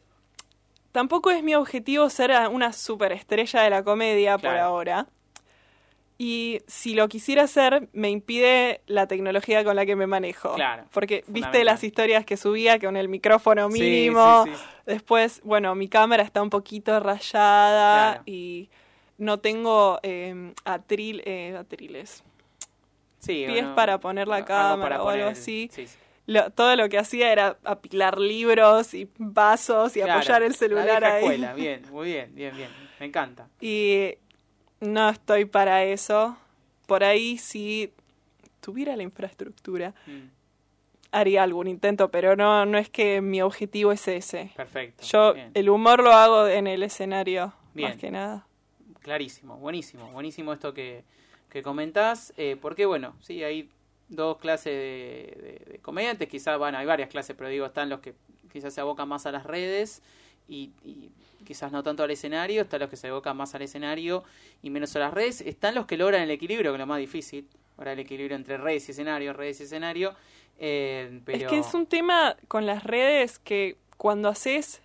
[0.92, 5.08] tampoco es mi objetivo ser una superestrella de la comedia por ahora.
[6.18, 10.54] Y si lo quisiera hacer, me impide la tecnología con la que me manejo.
[10.56, 14.46] Claro, Porque viste las historias que subía con el micrófono mínimo.
[14.46, 14.64] sí, sí.
[14.86, 18.24] Después, bueno, mi cámara está un poquito rayada Claro.
[18.26, 18.70] y
[19.18, 22.24] no tengo eh, atril, eh, atriles.
[23.20, 25.70] Sí, pies para poner la cámara o algo así.
[25.74, 25.98] sí, sí.
[26.28, 30.58] Lo- todo lo que hacía era apilar libros y vasos y Claro, apoyar el la
[30.58, 31.24] celular vieja ahí.
[31.24, 32.70] escuela, bien, muy bien, bien, bien.
[33.00, 33.48] Me encanta.
[33.62, 34.16] Y
[34.86, 36.38] no estoy para eso.
[36.88, 37.92] Por ahí si
[38.62, 40.30] tuviera la infraestructura, Mm,
[41.12, 44.52] haría algún intento, pero no, no es que mi objetivo es ese.
[44.56, 45.04] perfecto.
[45.06, 45.52] Yo bien.
[45.54, 47.92] el humor lo hago en el escenario, Bien.
[47.92, 48.46] más que nada.
[49.02, 51.04] Clarísimo, buenísimo, buenísimo esto que,
[51.50, 53.70] que comentás, eh, porque bueno, sí, hay
[54.10, 58.00] dos clases de, de- de comediantes, quizás, bueno, hay varias clases, pero digo, están los
[58.00, 58.14] que
[58.52, 60.02] quizás se abocan más a las redes
[60.48, 61.10] y, y
[61.46, 64.24] quizás no tanto al escenario, están los que se abocan más al escenario
[64.64, 67.00] y menos a las redes, están los que logran el equilibrio, que es lo más
[67.00, 70.16] difícil, ahora el equilibrio entre redes y escenario, redes y escenario,
[70.60, 71.46] eh, pero...
[71.46, 74.82] Es que es un tema con las redes que cuando haces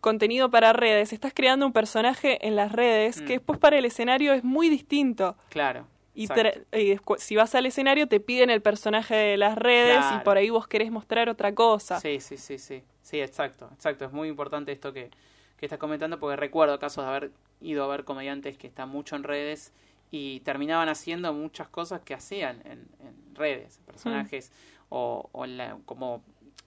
[0.00, 3.24] contenido para redes, estás creando un personaje en las redes Mm.
[3.26, 5.36] que después para el escenario es muy distinto.
[5.48, 5.86] Claro.
[6.14, 6.28] Y,
[6.76, 10.16] y si vas al escenario te piden el personaje de las redes Claro.
[10.20, 11.98] y por ahí vos querés mostrar otra cosa.
[12.00, 12.82] Sí, sí, sí, sí.
[13.02, 14.04] Sí, exacto, exacto.
[14.04, 15.10] Es muy importante esto que,
[15.56, 17.30] que estás comentando porque recuerdo casos de haber
[17.62, 19.72] ido a ver comediantes que están mucho en redes
[20.10, 24.52] y terminaban haciendo muchas cosas que hacían en, en redes, personajes
[24.90, 26.22] o, o la- como,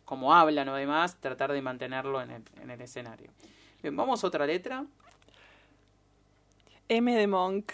[0.06, 3.30] como hablan o demás, tratar de mantenerlo en el, en el escenario.
[3.84, 4.84] Bien, vamos a otra letra.
[6.90, 7.72] M de Monk.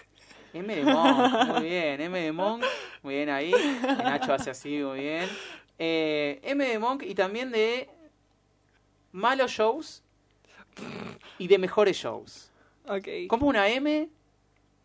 [0.54, 2.64] M de Monk, muy bien, M de Monk,
[3.04, 3.54] muy bien ahí.
[3.82, 5.30] Nacho hace así, muy bien.
[5.80, 7.90] Eh, M de Monk y también de
[9.12, 10.04] malos shows
[11.38, 12.52] y de mejores shows.
[12.88, 13.08] Ok.
[13.28, 14.10] ¿Cómo una M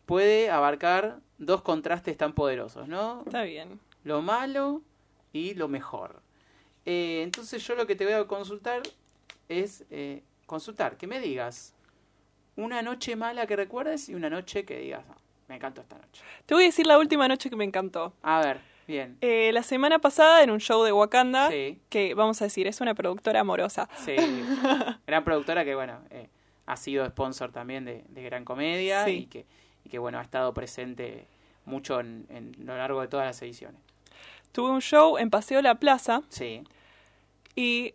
[0.05, 3.23] puede abarcar dos contrastes tan poderosos, ¿no?
[3.25, 3.79] Está bien.
[4.03, 4.81] Lo malo
[5.33, 6.21] y lo mejor.
[6.85, 8.81] Eh, entonces yo lo que te voy a consultar
[9.49, 11.73] es eh, consultar, que me digas
[12.55, 15.16] una noche mala que recuerdes y una noche que digas, "Ah,
[15.47, 16.23] me encantó esta noche.
[16.45, 18.13] Te voy a decir la última noche que me encantó.
[18.21, 19.17] A ver, bien.
[19.21, 21.79] Eh, la semana pasada en un show de Wakanda, Sí.
[21.89, 23.87] que vamos a decir, es una productora amorosa.
[24.05, 24.15] Sí,
[25.07, 26.29] gran productora que, bueno, eh,
[26.65, 29.11] ha sido sponsor también de, de Gran Comedia Sí.
[29.11, 29.45] y, que,
[29.85, 31.25] y que, bueno, ha estado presente
[31.65, 33.79] mucho en, en lo largo de todas las ediciones.
[34.51, 36.63] Tuve un show en Paseo La Plaza Sí,
[37.55, 37.93] y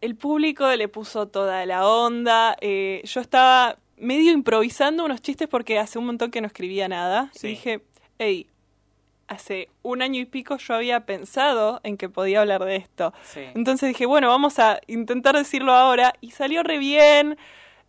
[0.00, 2.56] el público le puso toda la onda.
[2.60, 7.30] eh, yo estaba medio improvisando unos chistes porque hace un montón que no escribía nada.
[7.34, 7.46] Sí.
[7.46, 7.80] Y dije,
[8.18, 8.46] hey,
[9.26, 13.12] hace un año y pico yo había pensado en que podía hablar de esto.
[13.24, 13.40] sí.
[13.54, 16.14] Entonces dije, bueno, vamos a intentar decirlo ahora.
[16.20, 17.36] Y salió re bien.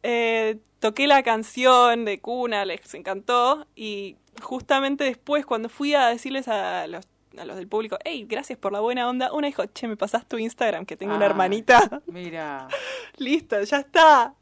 [0.04, 3.67] eh, toqué la canción de Cuna, les encantó.
[3.76, 7.06] Y justamente después, cuando fui a decirles a los,
[7.38, 10.26] a los del público, hey, gracias por la buena onda, una dijo, che, me pasás
[10.26, 11.30] tu Instagram, que tengo una Ah.
[11.30, 12.02] hermanita.
[12.08, 12.67] Mira,
[13.17, 14.34] Listo, ya está.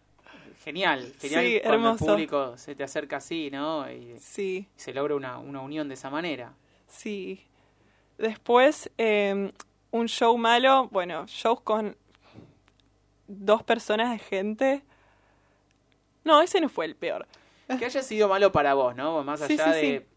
[0.67, 2.06] Genial, genial Sí, cuando hermoso.
[2.06, 3.89] el público se te acerca así, ¿no?
[3.89, 6.53] Y, Sí, se logra una, una unión de esa manera.
[6.88, 7.41] sí.
[8.17, 9.51] Después, eh,
[9.91, 11.95] un show malo, bueno, shows con
[13.27, 14.82] dos personas de gente.
[16.23, 17.27] No, ese no fue el peor.
[17.80, 19.23] Que haya sido malo para vos, ¿no?
[19.23, 20.08] Más Sí, allá sí, de,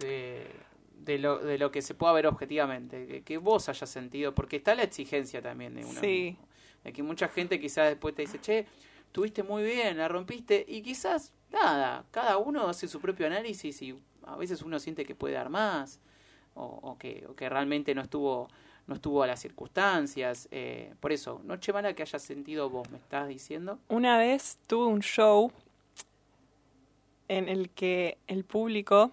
[0.00, 0.46] de,
[0.92, 4.56] de lo, de lo que se pueda ver objetivamente, que, que vos hayas sentido, porque
[4.56, 6.06] está la exigencia también de uno Sí.
[6.36, 6.46] mismo.
[6.84, 8.66] De que mucha gente quizás después te dice, che,
[9.12, 13.98] tuviste muy bien, la rompiste, y quizás nada, cada uno hace su propio análisis y
[14.26, 16.00] a veces uno siente que puede dar más,
[16.54, 18.48] o, que realmente no estuvo
[18.88, 20.48] no estuvo a las circunstancias.
[20.50, 23.78] eh, por eso, noche mala que hayas sentido vos, me estás diciendo.
[23.88, 25.52] Una vez tuve un show
[27.28, 29.12] en el que el público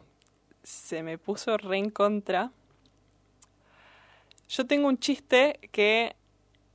[0.64, 2.52] se me puso re en contra.
[4.48, 6.16] Yo tengo un chiste que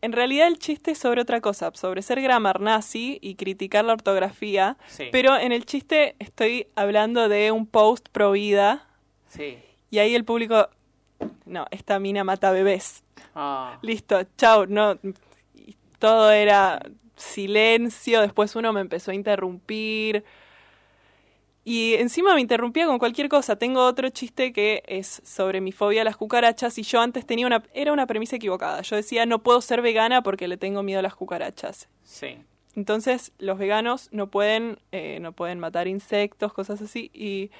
[0.03, 3.93] en realidad el chiste es sobre otra cosa, sobre ser grammar nazi y criticar la
[3.93, 5.09] ortografía, Sí.
[5.13, 8.87] pero en el chiste estoy hablando de un post pro vida
[9.29, 9.59] Sí.
[9.91, 10.69] y ahí el público
[11.45, 13.05] no, esta mina mata bebés.
[13.35, 14.99] Ah, Listo, chau, no.
[15.55, 16.81] y Todo era
[17.17, 20.25] silencio, después uno me empezó a interrumpir.
[21.65, 23.57] Y encima me interrumpía con cualquier cosa.
[23.57, 27.47] Tengo otro chiste que es sobre mi fobia a las cucarachas y yo antes tenía
[27.47, 28.81] una era una premisa equivocada.
[28.83, 32.39] Yo decía, "No puedo ser vegana porque le tengo miedo a las cucarachas." sí.
[32.77, 37.51] Entonces, los veganos no pueden eh, no pueden matar insectos, cosas así y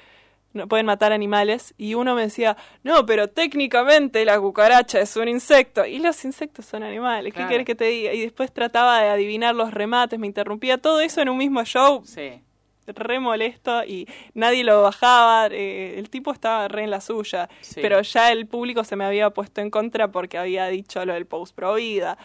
[0.53, 5.27] no pueden matar animales y uno me decía, "No, pero técnicamente la cucaracha es un
[5.27, 7.49] insecto y los insectos son animales, ¿qué Claro.
[7.49, 11.21] querés que te diga?" Y después trataba de adivinar los remates, me interrumpía todo eso
[11.21, 12.41] en un mismo show, Sí.
[12.87, 17.79] Re molesto y nadie lo bajaba, eh, el tipo estaba re en la suya, Sí.
[17.81, 21.25] pero ya el público se me había puesto en contra porque había dicho lo del
[21.25, 22.17] post pro vida.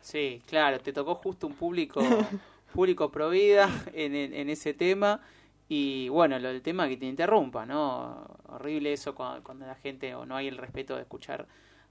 [0.00, 2.00] Sí, claro, te tocó justo un público
[2.74, 5.20] público pro vida en, en, en ese tema
[5.68, 8.26] y bueno, lo del tema que te interrumpa, ¿no?
[8.48, 11.46] Horrible eso cuando, cuando la gente o no hay el respeto de escuchar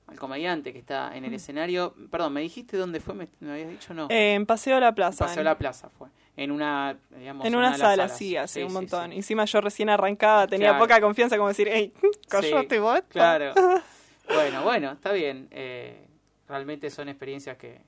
[0.10, 1.94] al comediante que está en el escenario.
[2.10, 3.14] Perdón, ¿me dijiste dónde fue?
[3.14, 3.94] ¿Me, me habías dicho?
[3.94, 4.08] No.
[4.10, 5.26] Eh, en Paseo de la Plaza.
[5.26, 6.08] Paseo en- la plaza fue.
[6.38, 9.10] En una, digamos, En una de sala, sí, hace un montón.
[9.12, 9.18] sí.
[9.18, 10.84] Encima yo recién arrancaba, tenía Claro.
[10.86, 11.94] poca confianza como decir, hey,
[12.70, 13.02] Sí, vos.
[13.10, 13.54] Claro.
[14.32, 15.48] Bueno, bueno, está bien.
[15.50, 16.06] Eh,
[16.48, 17.82] realmente son experiencias que,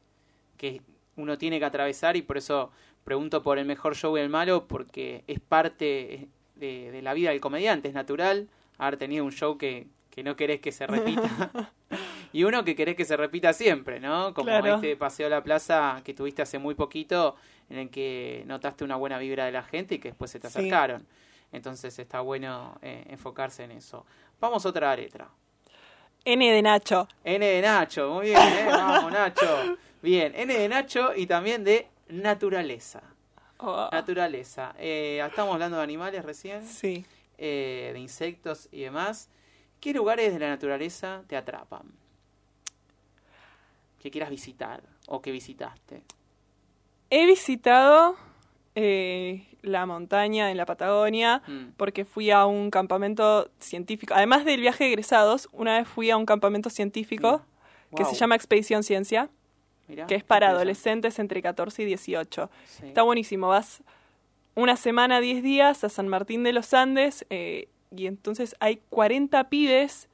[0.58, 0.82] que
[1.16, 2.72] uno tiene que atravesar y por eso
[3.04, 7.30] pregunto por el mejor show y el malo, porque es parte de, de la vida
[7.30, 11.24] del comediante, es natural haber tenido un show que, que no querés que se repita.
[12.34, 14.34] y uno que querés que se repita siempre, ¿no?
[14.34, 14.76] Como Claro.
[14.76, 17.36] este paseo a la plaza que tuviste hace muy poquito,
[17.70, 20.50] en el que notaste una buena vibra de la gente y que después se te
[20.50, 20.60] Sí.
[20.60, 21.08] acercaron.
[21.54, 24.06] Entonces está bueno eh, enfocarse en eso.
[24.40, 25.30] Vamos a otra letra.
[26.24, 27.08] N de Nacho.
[27.24, 28.66] N de Nacho, muy bien, ¿eh?
[28.70, 29.78] vamos Nacho.
[30.02, 33.02] Bien, N de Nacho y también de naturaleza.
[33.58, 34.74] Oh, Naturaleza.
[34.80, 37.06] Eh, estamos hablando de animales recién, sí.
[37.38, 39.30] eh, de insectos y demás.
[39.82, 41.82] ¿Qué lugares de la naturaleza te atrapan?
[44.00, 46.04] Que quieras visitar o que visitaste.
[47.10, 48.16] He visitado
[48.76, 54.14] eh, la montaña en la Patagonia Mm, porque fui a un campamento científico.
[54.16, 57.42] Además del viaje de egresados, una vez fui a un campamento científico
[57.96, 58.14] que Wow.
[58.14, 59.30] se llama Expedición Ciencia,
[59.88, 62.50] Mirá, que es para adolescentes entre 14 y 18.
[62.66, 62.88] Sí.
[62.88, 63.82] Está buenísimo, vas
[64.56, 69.50] una semana, 10 días a San Martín de los Andes eh, y entonces hay 40
[69.50, 70.08] pibes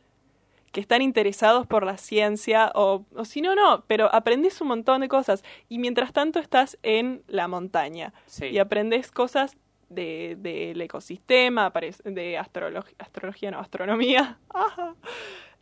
[0.71, 5.01] que están interesados por la ciencia o, o si no, no, pero aprendes un montón
[5.01, 8.47] de cosas y mientras tanto estás en la montaña Sí.
[8.47, 9.57] y aprendes cosas
[9.89, 14.37] de- del ecosistema, de astrolog- astrología, no, astronomía.
[14.49, 14.95] Ajá.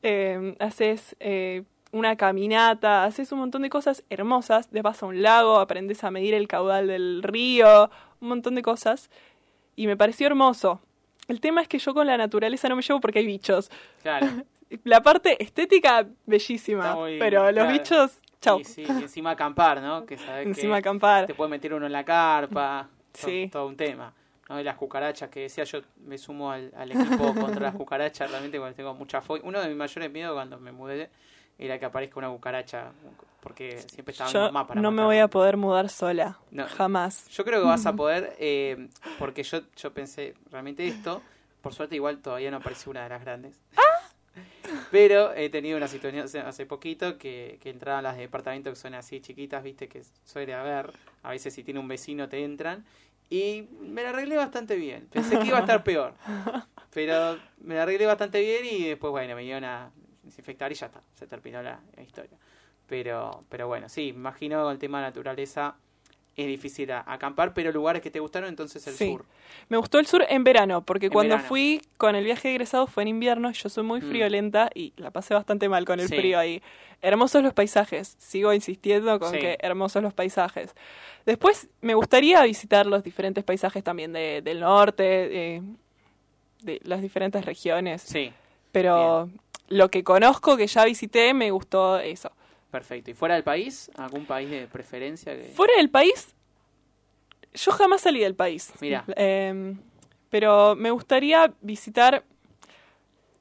[0.01, 5.21] Eh, haces eh, una caminata, haces un montón de cosas hermosas, te vas a un
[5.21, 9.09] lago, aprendes a medir el caudal del río, un montón de cosas.
[9.75, 10.81] Y me pareció hermoso.
[11.27, 13.69] El tema es que yo con la naturaleza no me llevo porque hay bichos.
[14.01, 14.27] Claro.
[14.83, 17.71] La parte estética, bellísima, pero los claro.
[17.71, 18.59] bichos, chau.
[18.59, 20.05] Y sí, y encima acampar, ¿no?
[20.07, 21.27] Que sabes Encima que acampar.
[21.27, 22.89] te puede meter uno en la carpa.
[23.13, 23.47] Sí.
[23.49, 24.13] Todo un tema.
[24.49, 24.59] ¿no?
[24.59, 28.59] Y las cucarachas que decía yo me sumo al, al equipo contra las cucarachas realmente
[28.59, 29.41] porque tengo mucha fobia.
[29.45, 31.09] Uno de mis mayores miedos cuando me mudé
[31.57, 32.91] era que aparezca una cucaracha
[33.45, 36.39] porque siempre estaba Yo mamá para no me voy a poder mudar sola.
[36.49, 36.65] No.
[36.67, 37.29] Jamás.
[37.29, 38.87] Yo creo que vas a poder, eh,
[39.19, 41.21] porque yo, yo pensé realmente esto,
[41.61, 43.61] por suerte igual todavía no apareció una de las grandes.
[44.91, 48.93] Pero he tenido una situación hace- poquito que, que entraban las de departamento que son
[48.95, 50.91] así chiquitas, viste, que suele haber.
[51.23, 52.83] A veces si tiene un vecino te entran.
[53.29, 55.07] Y me la arreglé bastante bien.
[55.11, 56.13] Pensé que iba a estar peor.
[56.93, 59.91] Pero me la arreglé bastante bien y después, bueno, me dieron a
[60.23, 61.01] desinfectar y ya está.
[61.15, 62.37] Se terminó la, la historia.
[62.87, 65.75] Pero, pero bueno, sí, me imagino con el tema de naturaleza
[66.37, 69.07] es difícil acampar, pero lugares que te gustaron entonces el Sí.
[69.07, 69.23] sur.
[69.69, 71.47] Me gustó el sur en verano, porque En cuando verano.
[71.47, 74.09] fui con el viaje de egresado fue en invierno, yo soy muy Mm.
[74.09, 76.15] friolenta y la pasé bastante mal con el Sí.
[76.17, 76.61] frío ahí.
[77.01, 79.39] Hermosos los paisajes, sigo insistiendo con Sí.
[79.39, 80.75] que hermosos los paisajes.
[81.25, 85.61] Después me gustaría visitar los diferentes paisajes también de- del norte, de,
[86.63, 88.33] de las diferentes regiones, Sí,
[88.73, 89.29] pero
[89.69, 92.29] lo que conozco, que ya visité, me gustó eso.
[92.71, 93.11] Perfecto.
[93.11, 93.91] ¿Y fuera del país?
[93.97, 95.35] ¿Algún país de preferencia?
[95.35, 95.49] Que...
[95.49, 96.33] Fuera del país,
[97.53, 98.71] yo jamás salí del país.
[98.81, 99.05] Mira.
[99.15, 99.75] Eh,
[100.29, 102.23] pero me gustaría visitar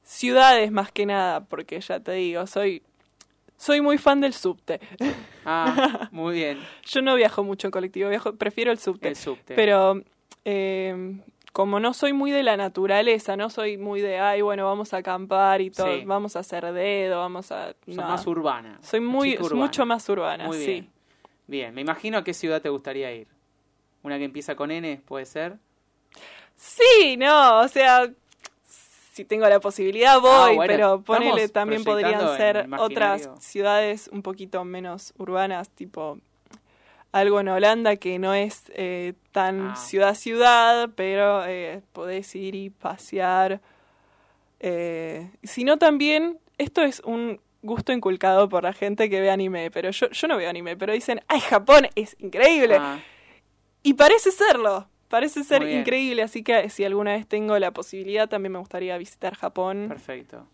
[0.01, 2.83] ciudades más que nada, porque ya te digo, soy,
[3.57, 4.79] soy muy fan del subte.
[5.45, 6.59] Ah, muy bien.
[6.85, 9.09] Yo no viajo mucho en colectivo, viajo, prefiero el subte.
[9.09, 9.55] El subte.
[9.55, 10.01] Pero
[10.45, 11.19] eh,
[11.55, 14.97] como no soy muy de la naturaleza, no soy muy de, ay, bueno, vamos a
[14.97, 16.03] acampar y todo, Sí.
[16.03, 17.73] vamos a hacer dedo, vamos a...
[17.85, 18.01] No.
[18.03, 18.77] más urbana.
[18.81, 19.55] soy muy, urbana.
[19.55, 20.65] mucho más urbana, Muy sí.
[20.65, 20.89] bien.
[21.47, 23.29] Bien, me imagino a qué ciudad te gustaría ir.
[24.03, 25.55] ¿Una que empieza con N, puede ser?
[26.57, 28.11] Sí, no, o sea,
[29.13, 34.21] si tengo la posibilidad voy, Ah, bueno, pero ponele también podrían ser otras ciudades un
[34.23, 36.19] poquito menos urbanas, tipo
[37.15, 39.75] algo en Holanda que no es eh, tan Ah.
[39.75, 43.61] ciudad-ciudad, pero eh, podés ir y pasear.
[44.59, 49.91] Eh, sino también, esto es un gusto inculcado por la gente que ve anime, pero
[49.91, 52.77] yo, yo no veo anime, pero dicen, ¡ay, Japón es increíble!
[52.79, 52.99] Ah,
[53.81, 58.51] Y parece serlo, parece ser increíble, así que si alguna vez tengo la posibilidad también
[58.53, 60.47] me gustaría visitar Japón, perfecto.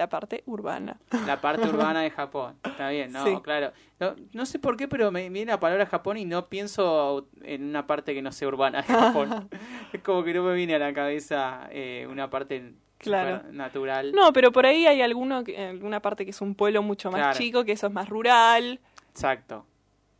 [0.00, 0.98] La parte urbana.
[1.26, 2.56] La parte urbana de Japón.
[2.64, 3.36] Está bien, no, Sí.
[3.42, 3.72] claro.
[3.98, 7.64] No, no sé por qué, pero me viene la palabra Japón y no pienso en
[7.64, 9.48] una parte que no sea urbana de Japón.
[9.92, 13.42] es como que no me viene a la cabeza eh, una parte Claro.
[13.52, 14.12] natural.
[14.12, 17.20] No, pero por ahí hay alguno, que- alguna parte que es un pueblo mucho más
[17.20, 17.38] Claro.
[17.38, 18.80] chico, que eso es más rural.
[19.10, 19.66] Exacto.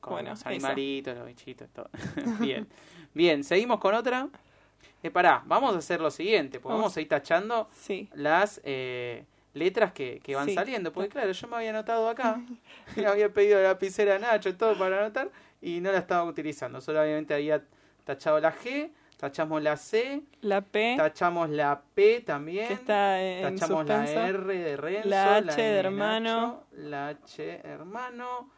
[0.00, 0.48] Con Bueno, los eso.
[0.50, 1.88] animalitos, los bichitos, todo.
[2.40, 2.66] Bien.
[3.14, 4.28] Bien, seguimos con otra.
[5.02, 6.82] Eh, pará, vamos a hacer lo siguiente, pues Vamos.
[6.82, 8.08] vamos a ir tachando Sí.
[8.14, 10.54] las eh, letras que, que van Sí.
[10.54, 10.92] saliendo.
[10.92, 12.40] Porque claro, yo me había anotado acá,
[12.96, 16.24] me había pedido la lapicera a Nacho y todo para anotar y no la estaba
[16.24, 16.80] utilizando.
[16.80, 17.62] Solo obviamente había
[18.04, 22.68] tachado la G, tachamos la C, La P, tachamos la P también.
[22.68, 24.28] que está en Tachamos la.
[24.28, 26.64] R de Renzo, La H de hermano.
[26.72, 28.50] Nacho, la H hermano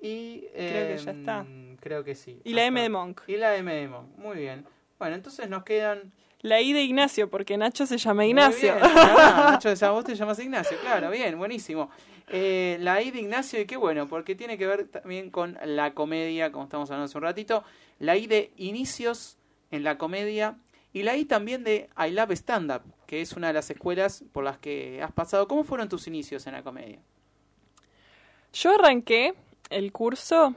[0.00, 1.46] y Creo que ya em, está.
[1.80, 2.40] Creo que sí.
[2.44, 3.20] Y la M de Monk.
[3.28, 4.16] Y la M de Monk.
[4.18, 4.64] Muy bien.
[4.98, 6.12] Bueno, entonces nos quedan
[6.42, 8.74] La I de Ignacio, porque Nacho se llama Muy Ignacio.
[8.74, 8.78] bien.
[8.82, 11.88] Ah, Nacho, sea, vos te llamas Ignacio, claro, bien, buenísimo.
[12.28, 15.94] Eh, la I de Ignacio, y qué bueno, porque tiene que ver también con la
[15.94, 17.64] comedia, como estamos hablando hace un ratito.
[18.00, 19.38] La I de inicios
[19.70, 20.56] en la comedia.
[20.94, 24.24] Y la I también de I Love Stand Up, que es una de las escuelas
[24.32, 25.48] por las que has pasado.
[25.48, 26.98] ¿Cómo fueron tus inicios en la comedia?
[28.52, 29.34] Yo arranqué
[29.70, 30.54] el curso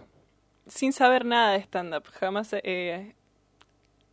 [0.67, 2.03] sin saber nada de stand-up.
[2.19, 3.15] Jamás eh,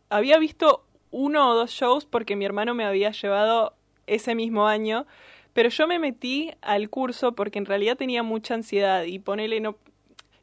[0.09, 0.82] había visto
[1.13, 3.73] uno o dos shows porque mi hermano me había llevado
[4.07, 5.05] ese mismo año,
[5.53, 9.77] pero yo me metí al curso porque en realidad tenía mucha ansiedad y ponele no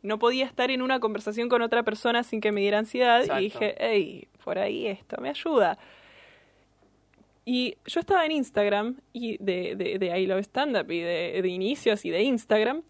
[0.02, 3.38] no podía estar en una conversación con otra persona sin que me diera ansiedad Exacto.
[3.38, 5.76] y dije, hey, por ahí esto me ayuda.
[7.44, 11.42] Y yo estaba en Instagram y de, de, de I Love Stand Up y de,
[11.42, 12.82] de inicios y de Instagram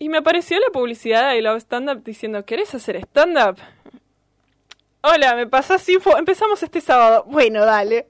[0.00, 3.58] y me apareció la publicidad de I Love Stand Up diciendo, ¿querés hacer stand-up?
[5.00, 6.16] Hola, me pasás info.
[6.18, 7.24] Empezamos este sábado.
[7.26, 8.08] Bueno, dale.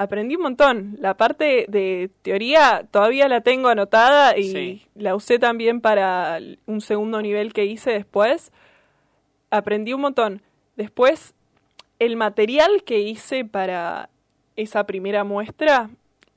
[0.00, 0.96] aprendí un montón.
[1.00, 4.86] La parte de teoría todavía la tengo anotada y Sí.
[4.94, 8.52] la usé también para un segundo nivel que hice después.
[9.50, 10.42] Aprendí un montón.
[10.76, 11.34] Después,
[11.98, 14.08] el material que hice para
[14.54, 15.90] esa primera muestra,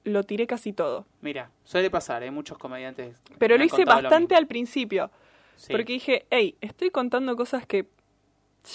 [0.04, 1.06] lo tiré casi todo.
[1.22, 3.16] Mira, suele pasar, hay muchos comediantes.
[3.38, 5.12] Pero lo hice lo bastante al principio,
[5.56, 5.72] Sí.
[5.72, 7.86] porque dije, hey, estoy contando cosas que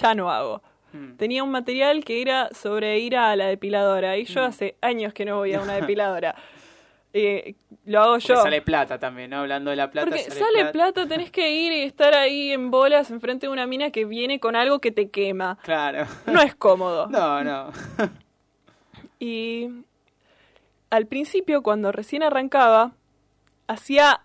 [0.01, 0.63] ya no hago.
[0.93, 1.17] Mm.
[1.17, 4.45] Tenía un material que era sobre ir a la depiladora y yo Mm.
[4.45, 6.35] hace años que no voy a una depiladora.
[7.13, 7.55] Eh,
[7.87, 8.37] lo hago Porque yo.
[8.43, 9.39] sale plata también, ¿no?
[9.39, 10.09] Hablando de la plata.
[10.11, 13.91] Porque sale plata, tenés que ir y estar ahí en bolas enfrente de una mina
[13.91, 15.57] que viene con algo que te quema.
[15.63, 16.07] Claro.
[16.27, 17.07] No es cómodo.
[17.11, 17.71] No, no.
[19.19, 19.69] Y
[20.91, 22.93] al principio, cuando recién arrancaba,
[23.67, 24.23] hacía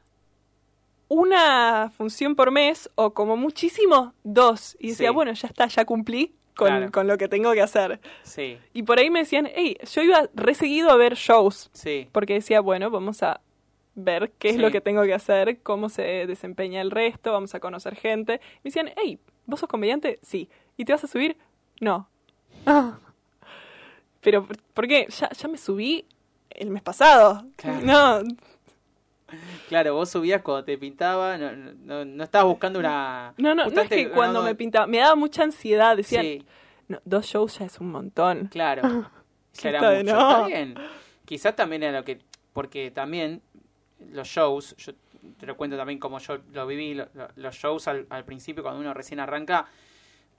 [1.07, 4.78] una función por mes o como muchísimo dos.
[4.80, 5.14] Y decía, Sí.
[5.14, 6.91] bueno, ya está, ya cumplí con, Claro.
[6.91, 7.99] con lo que tengo que hacer.
[8.24, 11.70] Sí, Y por ahí me decían, hey, yo iba reseguido a ver shows.
[11.74, 12.07] sí.
[12.12, 13.41] Porque decía, bueno, vamos a
[13.95, 14.62] ver qué es Sí.
[14.62, 18.39] lo que tengo que hacer, cómo se desempeña el resto, vamos a conocer gente.
[18.64, 20.20] Me decían, hey, ¿vos sos comediante?
[20.22, 20.49] Sí.
[20.78, 21.36] ¿Y te vas a subir?
[21.82, 22.07] No.
[22.66, 22.99] Ah.
[24.22, 25.07] Pero, ¿por- ¿por qué?
[25.09, 26.05] Ya, ya me subí
[26.55, 27.43] el mes pasado.
[27.55, 27.85] Claro.
[27.85, 28.35] No,
[29.69, 33.33] Claro, vos subías cuando te pintaba, no, no, no estabas buscando una...
[33.37, 35.95] no, no, no es que cuando me pintaba, me daba mucha ansiedad.
[35.95, 36.45] Decían, Sí,
[36.89, 38.47] no, dos shows ya es un montón.
[38.51, 38.81] claro.
[39.53, 39.99] Ya era mucho.
[40.11, 40.75] Está bien.
[41.25, 42.19] Quizás también era lo que...
[42.53, 43.41] Porque también
[44.11, 44.93] los shows, yo
[45.37, 48.63] te lo cuento también como yo lo viví, lo- lo- los shows al, al principio
[48.63, 49.65] cuando uno recién arranca,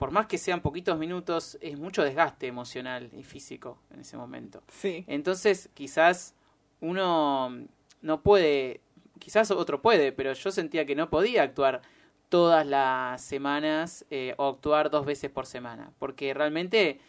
[0.03, 4.61] por más que sean poquitos minutos, es mucho desgaste emocional y físico en ese momento.
[4.67, 5.05] Sí.
[5.07, 6.35] Entonces, quizás
[6.81, 7.57] uno
[8.01, 8.81] no puede,
[9.17, 11.83] quizás otro puede, pero yo sentía que no podía actuar
[12.27, 16.99] todas las semanas eh, o actuar dos veces por semana, porque realmente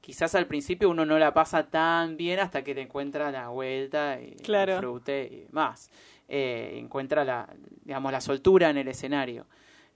[0.00, 4.20] quizás al principio uno no la pasa tan bien hasta que te encuentra la vuelta
[4.20, 4.72] y Claro.
[4.72, 5.92] disfrute y más,
[6.28, 7.48] Eh, encuentra la,
[7.84, 9.46] digamos, la soltura en el escenario.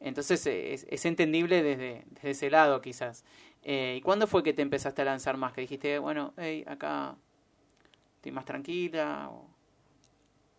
[0.01, 3.25] Entonces eh, es, es entendible desde, desde ese lado quizás.
[3.63, 5.53] Eh, ¿Y cuándo fue que te empezaste a lanzar más?
[5.53, 7.17] Que dijiste, bueno, hey, acá
[8.17, 9.29] estoy más tranquila.
[9.31, 9.47] o-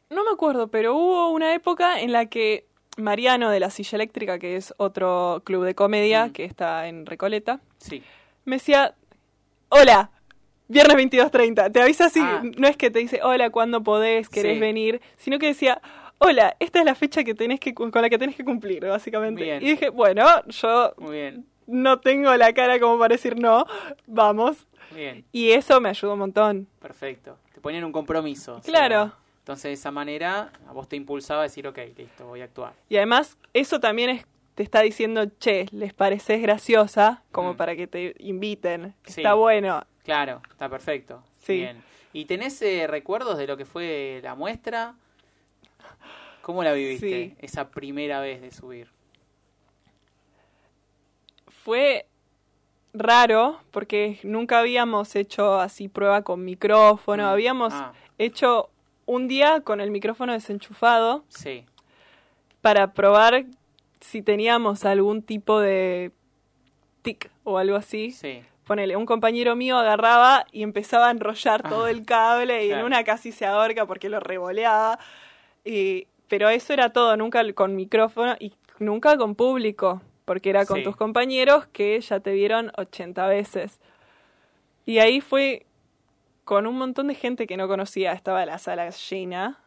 [0.10, 2.68] No me acuerdo, pero hubo una época en la que
[2.98, 6.32] Mariano de la Silla Eléctrica, que es otro club de comedia Mm.
[6.34, 8.04] que está en Recoleta, Sí,
[8.46, 8.94] me decía,
[9.70, 10.12] hola,
[10.68, 11.72] viernes 22.30.
[11.72, 12.44] Te avisa así, Ah.
[12.58, 14.30] no es que te dice, hola, ¿cuándo podés?
[14.30, 14.60] ¿Querés Sí.
[14.60, 15.02] venir?
[15.18, 15.82] Sino que decía,
[16.24, 19.44] hola, esta es la fecha que tenés que, con la que tenés que cumplir, básicamente.
[19.44, 19.62] Bien.
[19.62, 23.66] Y dije, bueno, yo muy bien, no tengo la cara como para decir no,
[24.08, 24.68] vamos.
[24.94, 26.68] bien, Y eso me ayudó un montón.
[26.80, 27.38] perfecto.
[27.54, 28.56] Te ponían un compromiso.
[28.58, 29.12] o sea, Claro.
[29.40, 32.74] entonces de esa manera a vos te impulsaba a decir, ok, listo, voy a actuar.
[32.90, 37.58] Y además, eso también es, te está diciendo, che, les pareces graciosa, como Mm.
[37.58, 38.94] para que te inviten.
[39.06, 39.22] Sí.
[39.22, 39.84] Está bueno.
[40.04, 41.24] Claro, está perfecto.
[41.42, 41.54] Sí.
[41.58, 41.82] Bien.
[42.14, 44.96] ¿Y tenés eh, recuerdos de lo que fue la muestra?
[46.42, 47.36] ¿Cómo la viviste Sí.
[47.40, 48.88] esa primera vez de subir?
[51.64, 52.08] Fue
[52.94, 57.24] raro porque nunca habíamos hecho así prueba con micrófono.
[57.24, 57.28] Mm.
[57.28, 58.70] Habíamos Ah, hecho
[59.06, 61.66] un día con el micrófono desenchufado sí,
[62.62, 63.46] para probar
[64.00, 66.12] si teníamos algún tipo de
[67.02, 68.12] tic o algo así.
[68.12, 68.42] sí.
[68.66, 72.82] Ponele, un compañero mío agarraba y empezaba a enrollar todo Ah, el cable y claro.
[72.82, 74.98] en una casi se ahorca porque lo revoleaba.
[75.64, 80.78] Y, pero eso era todo, nunca con micrófono y nunca con público, porque era con
[80.78, 80.84] Sí.
[80.84, 83.80] tus compañeros que ya te vieron 80 veces.
[84.86, 85.66] Y ahí fue
[86.44, 89.60] con un montón de gente que no conocía, estaba la sala llena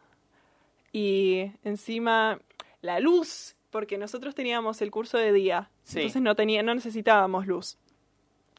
[0.91, 2.39] y encima
[2.81, 5.99] la luz, porque nosotros teníamos el curso de día, Sí.
[5.99, 7.77] entonces no tenía, no necesitábamos luz.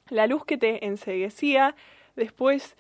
[0.09, 1.75] La luz que te enseguecía,
[2.15, 2.77] después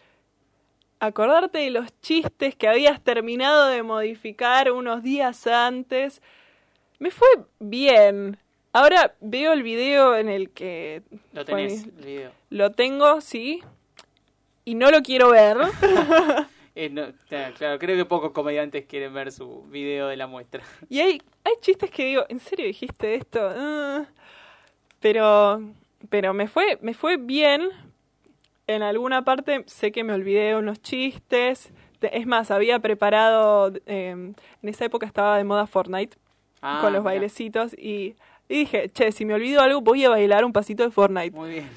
[1.00, 6.22] acordarte de los chistes que habías terminado de modificar unos días antes.
[6.98, 7.28] Me fue
[7.58, 8.38] bien.
[8.72, 12.32] Ahora veo el video en el que Lo tenés, el video.
[12.50, 13.62] lo tengo, sí,
[14.64, 15.56] y no lo quiero ver.
[16.78, 20.62] Eh, no, claro, creo que pocos comediantes quieren ver su video de la muestra.
[20.90, 23.40] Y hay, hay chistes que digo, ¿en serio dijiste esto?
[23.42, 24.04] Ah.
[25.00, 25.62] pero
[26.10, 27.70] pero me fue, me fue bien.
[28.66, 31.70] En alguna parte sé que me olvidé unos chistes.
[32.00, 36.16] Te- Es más, había preparado, eh, en esa época estaba de moda Fortnite,
[36.62, 38.16] Ah, con los bailecitos, y,
[38.48, 41.30] y dije, che, si me olvido algo, voy a bailar un pasito de Fortnite.
[41.36, 41.70] Muy bien.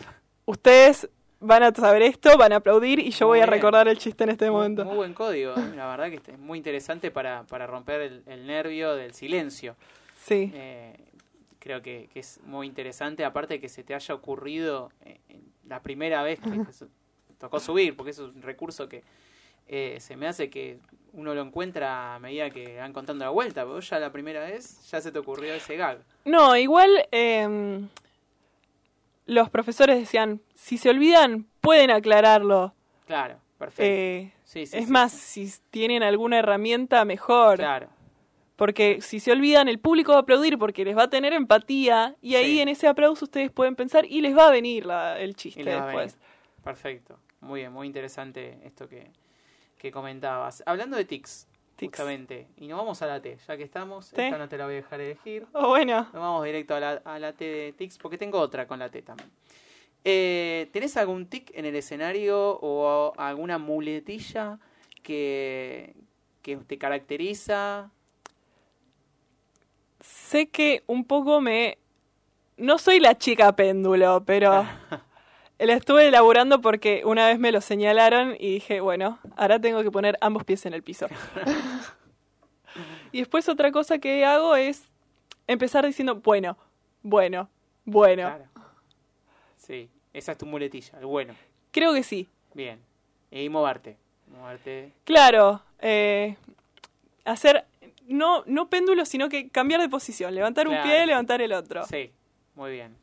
[0.46, 1.08] Ustedes
[1.40, 4.24] van a saber esto, van a aplaudir, y yo Muy voy a recordar el chiste
[4.24, 4.86] en este Muy, momento.
[4.86, 8.48] muy buen código, la verdad que este es muy interesante para, para romper el, el
[8.48, 9.76] nervio del silencio.
[10.18, 10.52] Sí.
[10.54, 10.96] Eh,
[11.60, 15.20] creo que, que es muy interesante, aparte de que se te haya ocurrido eh,
[15.70, 16.62] la primera vez que,
[17.38, 19.04] tocó subir, porque es un recurso que
[19.68, 20.80] eh, se me hace que
[21.14, 24.90] uno lo encuentra a medida que van contando la vuelta, pero ya la primera vez
[24.90, 26.00] ya se te ocurrió ese gag.
[26.26, 27.88] No, igual eh,
[29.26, 32.74] los profesores decían, si se olvidan, pueden aclararlo.
[33.06, 33.84] Claro, perfecto.
[33.84, 37.58] Eh, Sí, sí, es sí, más, si tienen alguna herramienta, mejor.
[37.58, 37.88] Claro,
[38.60, 42.16] Porque si se olvidan, el público va a aplaudir porque les va a tener empatía
[42.22, 42.60] y ahí Sí.
[42.60, 46.18] en ese aplauso ustedes pueden pensar y les va a venir la- el chiste después.
[46.64, 47.18] Perfecto.
[47.40, 49.12] Muy bien, muy interesante esto que,
[49.78, 50.62] que comentabas.
[50.66, 51.48] Hablando de tics,
[51.78, 51.92] Tics.
[51.98, 54.74] justamente, y nos vamos a la T, ya que estamos, esta no te la voy
[54.74, 55.48] a dejar elegir.
[55.54, 56.02] Oh, bueno.
[56.02, 58.90] Nos vamos directo a la, a la T de tics, porque tengo otra con la
[58.90, 59.30] T también.
[60.04, 64.60] Eh, ¿Tenés algún tic en el escenario o alguna muletilla
[65.02, 65.94] que,
[66.42, 67.90] que te caracteriza?
[70.00, 71.78] Sé que un poco me...
[72.58, 74.66] No soy la chica péndulo, pero
[75.60, 79.92] la estuve elaborando porque una vez me lo señalaron y dije, bueno, ahora tengo que
[79.92, 81.08] poner ambos pies en el piso.
[83.12, 84.84] y después otra cosa que hago es
[85.48, 86.58] empezar diciendo, bueno,
[87.02, 87.50] bueno,
[87.86, 88.24] bueno.
[88.24, 88.46] Claro.
[89.58, 91.34] Sí, esa es tu muletilla, el bueno.
[91.72, 92.28] Creo que sí.
[92.54, 92.80] Bien.
[93.32, 93.98] Y moverte.
[94.28, 94.94] Moverte.
[95.04, 96.36] Claro, eh,
[97.26, 97.66] hacer
[98.10, 101.86] no, no péndulo, sino que cambiar de posición, levantar un pie, levantar el otro.
[101.86, 102.12] Sí,
[102.56, 102.96] muy bien.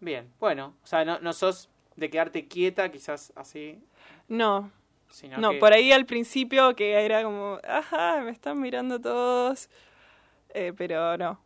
[0.00, 3.82] Bien, bueno, o sea, no, no sos de quedarte quieta, quizás así,
[4.28, 4.70] No,
[5.10, 5.58] sino no, que...
[5.58, 9.70] por ahí al principio que era como, ajá, me están mirando todos,
[10.50, 11.40] eh, pero no.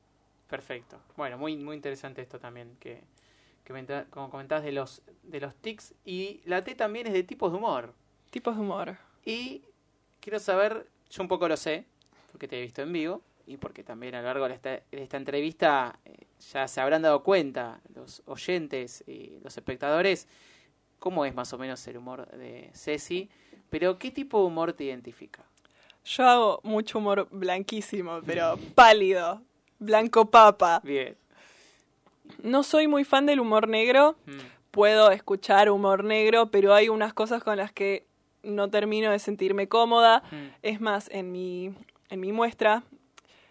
[0.49, 0.99] Perfecto.
[1.17, 3.05] Bueno, muy, muy interesante esto también, que,
[3.63, 5.95] que como comentabas de los, de los tics.
[6.05, 7.95] Y la T también es de tipos de humor.
[8.31, 8.97] Tipos de humor.
[9.25, 9.63] Y
[10.21, 11.85] quiero saber, yo un poco lo sé,
[12.31, 15.03] porque te he visto en vivo, y porque también a lo largo de esta, de
[15.03, 16.17] esta entrevista eh,
[16.53, 20.29] ya se habrán dado cuenta los oyentes y los espectadores
[21.01, 23.29] cómo es más o menos el humor de Ceci,
[23.71, 25.43] pero ¿qué tipo de humor te identifica?
[26.05, 29.43] Yo hago mucho humor blanquísimo, pero pálido,
[29.79, 30.81] blanco papa.
[30.85, 31.17] Bien.
[32.43, 34.39] No soy muy fan del humor negro, Mm,
[34.71, 38.07] puedo escuchar humor negro, pero hay unas cosas con las que
[38.43, 40.23] no termino de sentirme cómoda.
[40.31, 40.55] mm.
[40.63, 41.75] Es más, en mi,
[42.11, 42.83] en mi muestra,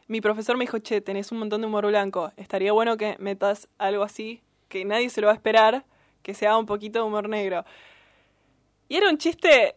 [0.08, 2.32] mi profesor me dijo, che, tenés un montón de humor blanco.
[2.38, 5.86] Estaría bueno que metas algo así, que nadie se lo va a esperar,
[6.24, 7.64] que sea un poquito de humor negro.
[8.88, 9.76] Y era un chiste,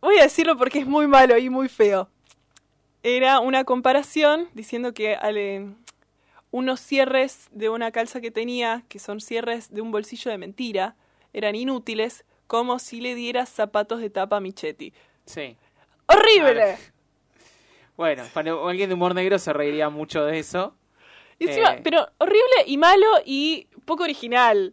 [0.00, 2.08] voy a decirlo porque es muy malo y muy feo.
[3.02, 5.66] Era una comparación diciendo que ale-
[6.50, 10.96] unos cierres de una calza que tenía, que son cierres de un bolsillo de mentira,
[11.32, 14.92] eran inútiles, como si le dieras zapatos de tapa a Michetti.
[15.26, 15.56] Sí.
[16.06, 16.76] ¡Horrible!
[17.98, 20.72] Bueno, para alguien de humor negro se reiría mucho de eso.
[21.40, 21.80] Encima, Eh.
[21.82, 24.72] pero horrible y malo y poco original.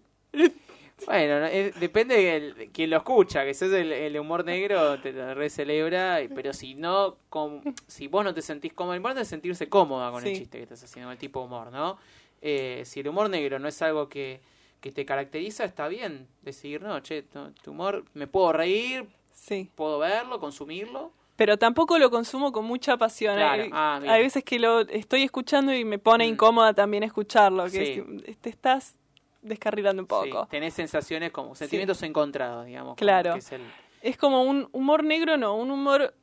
[1.05, 4.17] Bueno, no, eh, depende de el- de quien lo escucha, que si es el, el
[4.19, 8.95] humor negro te lo recelebra, pero si no, com- si vos no te sentís cómodo,
[8.95, 11.97] importante es sentirse cómoda con el chiste que estás haciendo, el tipo de humor, ¿no?
[12.41, 14.39] Eh, si el humor negro no es algo que,
[14.79, 19.69] que te caracteriza, está bien decir, no, che, tu, tu humor, me puedo reír, Sí.
[19.75, 21.11] puedo verlo, consumirlo.
[21.35, 23.35] Pero tampoco lo consumo con mucha pasión.
[23.35, 23.63] Claro.
[23.63, 26.29] Hay, Ah, hay veces que lo estoy escuchando y me pone Mm.
[26.33, 27.65] incómoda también escucharlo.
[27.65, 28.03] Que Sí.
[28.27, 28.97] es- te estás
[29.41, 30.47] descarrilando un Sí, poco.
[30.47, 32.95] tenés sensaciones como sentimientos encontrados, digamos.
[32.95, 33.35] Claro.
[33.35, 33.61] es el
[34.01, 36.13] Es como un humor negro, no, un humor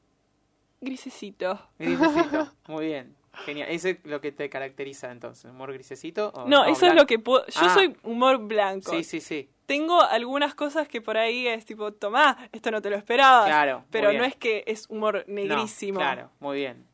[0.81, 1.59] grisecito.
[1.79, 2.49] grisecito.
[2.69, 3.15] Muy bien.
[3.33, 3.69] Genial.
[3.71, 5.51] ¿Ese es lo que te caracteriza entonces?
[5.51, 6.31] ¿Humor grisecito?
[6.35, 7.45] o- No, eso es lo que puedo.
[7.47, 7.75] Yo Ah.
[7.75, 8.93] soy humor blanco.
[8.93, 9.49] Sí, sí, sí.
[9.67, 13.47] Tengo algunas cosas que por ahí es tipo, tomá, esto no te lo esperabas.
[13.47, 13.85] Claro.
[13.91, 15.99] pero no es que es humor No, negrísimo.
[15.99, 16.85] claro, muy bien.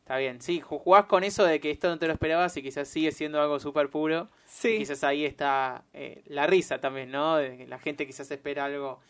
[0.00, 0.40] Está bien.
[0.40, 3.10] Sí, ju- jugás con eso de que esto no te lo esperabas y quizás sigue
[3.12, 4.28] siendo algo súper puro.
[4.30, 4.78] Y Sí.
[4.78, 7.36] quizás ahí está eh, la risa también, ¿no?
[7.36, 9.00] De que la gente quizás espera algo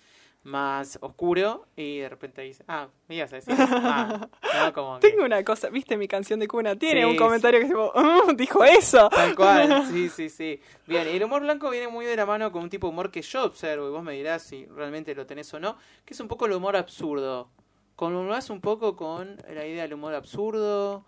[0.47, 3.55] más oscuro y de repente dice, ah, me ibas a decir.
[3.69, 4.29] Ah,
[4.67, 4.73] ¿no?
[4.73, 6.77] Como que- Tengo una cosa, ¿viste mi canción de cuna?
[6.77, 9.09] Tiene Sí, un comentario que tipo, "Mm, dijo eso.
[9.11, 10.61] Tal cual, sí, sí, sí.
[10.87, 13.23] Bien, el humor blanco viene muy de la mano con un tipo de humor que
[13.23, 16.29] yo observo, y vos me dirás si realmente lo tenés o no, que es un
[16.29, 17.49] poco el humor absurdo.
[17.97, 21.05] ¿Conmemorás un poco con la idea del humor absurdo?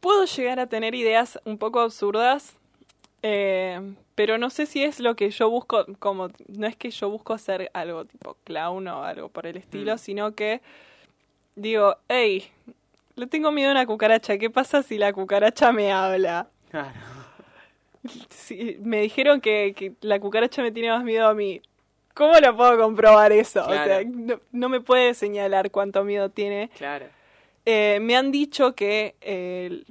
[0.00, 2.54] Puedo llegar a tener ideas un poco absurdas,
[3.22, 3.78] eh,
[4.20, 7.32] pero no sé si es lo que yo busco, como no es que yo busco
[7.32, 9.98] hacer algo tipo clown o algo por el estilo, Mm.
[9.98, 10.60] sino que
[11.56, 12.44] digo, hey,
[13.16, 16.48] le tengo miedo a una cucaracha, ¿qué pasa si la cucaracha me habla?
[16.70, 16.92] Claro.
[18.80, 21.62] Me dijeron que, que la cucaracha me tiene más miedo a mí.
[22.12, 23.64] ¿Cómo lo puedo comprobar eso?
[23.66, 26.68] O sea, no, no me puede señalar cuánto miedo tiene.
[26.76, 27.06] Claro.
[27.64, 29.82] Eh, me han dicho que eh,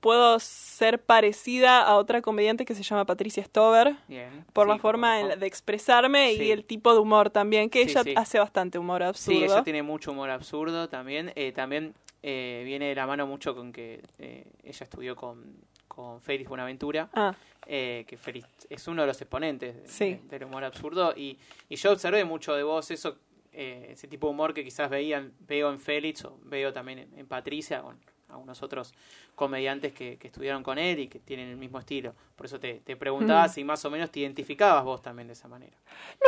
[0.00, 3.96] puedo ser parecida a otra comediante que se llama Patricia Stover.
[4.08, 4.44] Bien.
[4.52, 6.42] Por Sí, la forma como- de expresarme Sí.
[6.44, 9.38] y el tipo de humor también, que Sí, ella hace bastante humor absurdo.
[9.38, 11.32] Sí, ella tiene mucho humor absurdo también.
[11.34, 15.54] Eh, también eh, viene de la mano mucho con que eh, ella estudió con,
[15.86, 17.32] con Félix Buenaventura, Ah,
[17.66, 21.12] eh, que Félix es uno de los exponentes de- del humor absurdo.
[21.16, 21.38] Y,
[21.68, 23.18] y yo observé mucho de vos eso,
[23.52, 27.18] eh, ese tipo de humor que quizás veían, veo en Félix o veo también en,
[27.18, 28.92] en Patricia en algunos otros
[29.34, 32.14] comediantes que, que estudiaron con él y que tienen el mismo estilo.
[32.36, 33.48] Por eso te, te preguntaba Mm.
[33.50, 35.76] si más o menos te identificabas vos también de esa manera.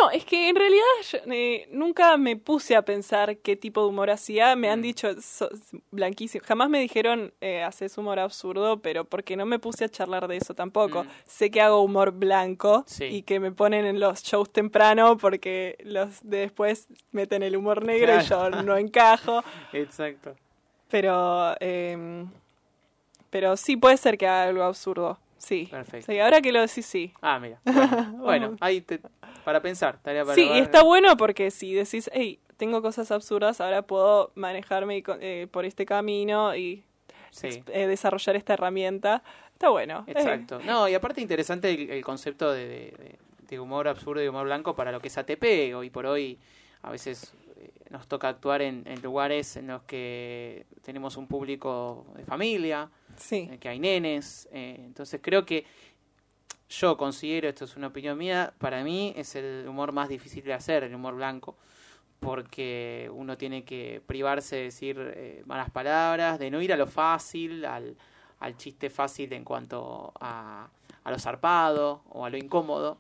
[0.01, 3.89] No, es que en realidad yo, eh, nunca me puse a pensar qué tipo de
[3.89, 4.57] humor hacía.
[4.57, 4.83] Me han Mm.
[4.83, 5.51] dicho "Sos
[5.91, 6.45] blanquísimo.
[6.47, 10.37] Jamás me dijeron eh, haces humor absurdo, pero porque no me puse a charlar de
[10.39, 11.05] eso tampoco.
[11.05, 11.09] Mm.
[11.27, 13.05] Sé que hago humor blanco Sí.
[13.05, 17.85] y que me ponen en los shows temprano porque los de después meten el humor
[17.85, 19.43] negro y yo no encajo.
[19.73, 20.35] Exacto.
[20.91, 22.25] Pero, eh,
[23.31, 25.19] pero sí puede ser que haga algo absurdo.
[25.39, 25.69] Sí.
[25.71, 26.13] Perfecto.
[26.13, 27.13] Sí, ahora que lo decís, sí.
[27.23, 27.61] Ah, mira.
[27.65, 29.01] Bueno, bueno, ahí te,
[29.45, 29.99] para pensar.
[30.03, 34.33] Tarea para Sí, y está bueno porque si decís, hey, tengo cosas absurdas, ahora puedo
[34.35, 36.83] manejarme eh, por este camino y
[37.31, 39.23] Sí, eh, desarrollar esta herramienta.
[39.53, 40.05] Está bueno.
[40.09, 40.13] eh.
[40.13, 40.59] exacto.
[40.65, 43.17] No, y aparte interesante el, el concepto de,
[43.49, 45.75] de- humor absurdo y humor blanco para lo que es ATP.
[45.75, 46.39] Hoy por hoy
[46.83, 47.33] a veces
[47.91, 53.41] nos toca actuar en, en lugares en los que tenemos un público de familia, sí.
[53.49, 54.49] en el que hay nenes.
[54.53, 55.65] eh, entonces creo que
[56.69, 60.53] yo considero, esto es una opinión mía, para mí es el humor más difícil de
[60.55, 61.57] hacer, el humor blanco,
[62.21, 66.87] porque uno tiene que privarse de decir eh, malas palabras, de no ir a lo
[66.87, 67.97] fácil, al,
[68.39, 70.69] al chiste fácil en cuanto a,
[71.03, 72.99] a lo zarpado o a lo incómodo.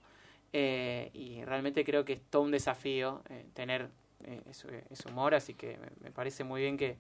[0.52, 3.88] eh, y realmente creo que es todo un desafío eh, tener
[4.24, 6.96] eh, ese, ese humor, así que me, parece muy bien que,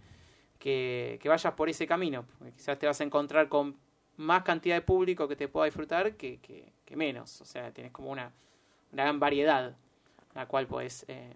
[0.58, 3.76] que, que vayas por ese camino, porque quizás te vas a encontrar con
[4.16, 7.92] más cantidad de público que te pueda disfrutar que, que, que menos, o sea, tienes
[7.92, 8.30] como una,
[8.92, 9.74] una gran variedad
[10.34, 11.32] a la cual puedes eh,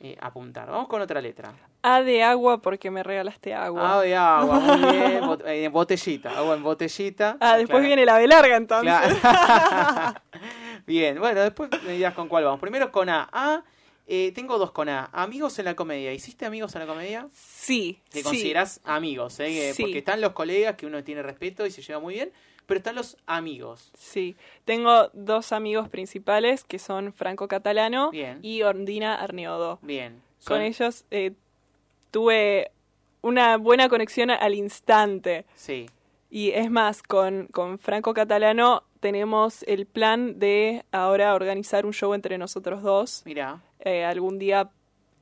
[0.00, 0.68] eh, apuntar.
[0.70, 1.52] Vamos con otra letra.
[1.82, 3.98] A de agua porque me regalaste agua.
[3.98, 7.36] Ah, de agua, muy bien, bot- eh, en botellita, agua en botellita.
[7.40, 7.86] ah, después Claro.
[7.86, 8.92] viene la B larga entonces.
[9.20, 10.14] Claro.
[10.86, 12.60] Bien, bueno, después me dirás con cuál vamos.
[12.60, 13.28] Primero con A.
[13.32, 13.62] A,
[14.10, 15.10] eh, tengo dos con A.
[15.12, 16.14] Amigos en la comedia.
[16.14, 17.28] ¿Hiciste amigos en la comedia?
[17.30, 18.00] Sí.
[18.08, 18.24] Te sí.
[18.24, 19.74] considerás amigos, ¿eh?
[19.74, 19.82] Sí.
[19.82, 22.32] Porque están los colegas que uno tiene respeto y se lleva muy bien,
[22.64, 23.90] pero están los amigos.
[23.98, 24.34] Sí,
[24.64, 28.38] tengo dos amigos principales que son Franco Catalano Bien.
[28.42, 29.78] y Ordina Arneodo.
[29.82, 30.22] Bien.
[30.44, 31.32] Con ellos eh,
[32.10, 32.70] tuve
[33.20, 35.44] una buena conexión al instante.
[35.54, 35.90] Sí.
[36.30, 42.14] Y es más, con, con Franco Catalano tenemos el plan de ahora organizar un show
[42.14, 43.22] entre nosotros dos.
[43.26, 43.62] Mira.
[43.80, 44.70] Eh, algún día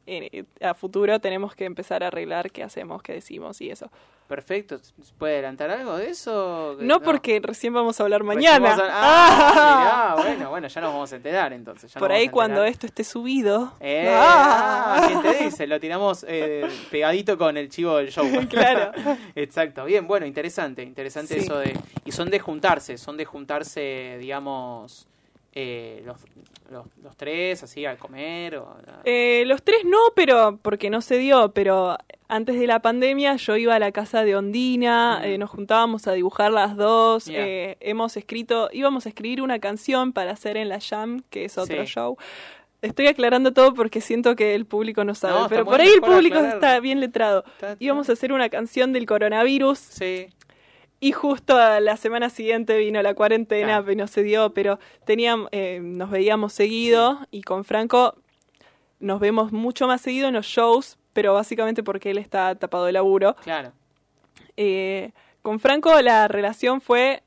[0.06, 3.90] eh, a futuro tenemos que empezar a arreglar qué hacemos, qué decimos y eso.
[4.28, 4.78] Perfecto.
[4.78, 6.76] ¿Se ¿Puede adelantar algo de eso?
[6.80, 8.74] No, porque recién vamos a hablar mañana.
[8.74, 11.92] a- Ah, mirá, bueno, bueno, ya nos vamos a enterar entonces.
[11.94, 13.72] ya Por ahí cuando esto esté subido.
[13.80, 14.96] Eh, Ah.
[14.98, 15.66] ah, ¿Quién te dice?
[15.68, 18.26] Lo tiramos eh, pegadito con el chivo del show.
[18.48, 18.90] Claro.
[19.36, 19.84] Exacto.
[19.84, 20.82] Bien, bueno, interesante.
[20.82, 21.40] Interesante Sí.
[21.44, 21.78] eso de...
[22.04, 25.06] Y son de juntarse, son de juntarse, digamos,
[25.58, 26.18] eh, los,
[26.70, 28.76] los, los tres, así, al comer o...
[29.04, 31.96] Eh, los tres no, pero porque no se dio, pero
[32.28, 35.24] antes de la pandemia yo iba a la casa de Ondina, Mm.
[35.24, 40.12] eh, nos juntábamos a dibujar las dos, eh, hemos escrito, íbamos a escribir una canción
[40.12, 41.92] para hacer en la Jam, que es otro Sí.
[41.92, 42.18] show.
[42.82, 46.00] Estoy aclarando todo porque siento que el público no sabe, No, pero por ahí el
[46.02, 46.54] público aclarar.
[46.56, 47.42] está bien letrado.
[47.54, 50.26] Está- Íbamos a hacer una canción del coronavirus Sí,
[51.00, 53.94] y justo a la semana siguiente vino la cuarentena, Claro.
[53.96, 58.14] no se dio, pero teníamos, eh, nos veíamos seguido y con Franco
[58.98, 62.92] nos vemos mucho más seguido en los shows, pero básicamente porque él está tapado de
[62.92, 63.36] laburo.
[63.42, 63.72] claro.
[64.56, 67.22] Eh, con Franco la relación fue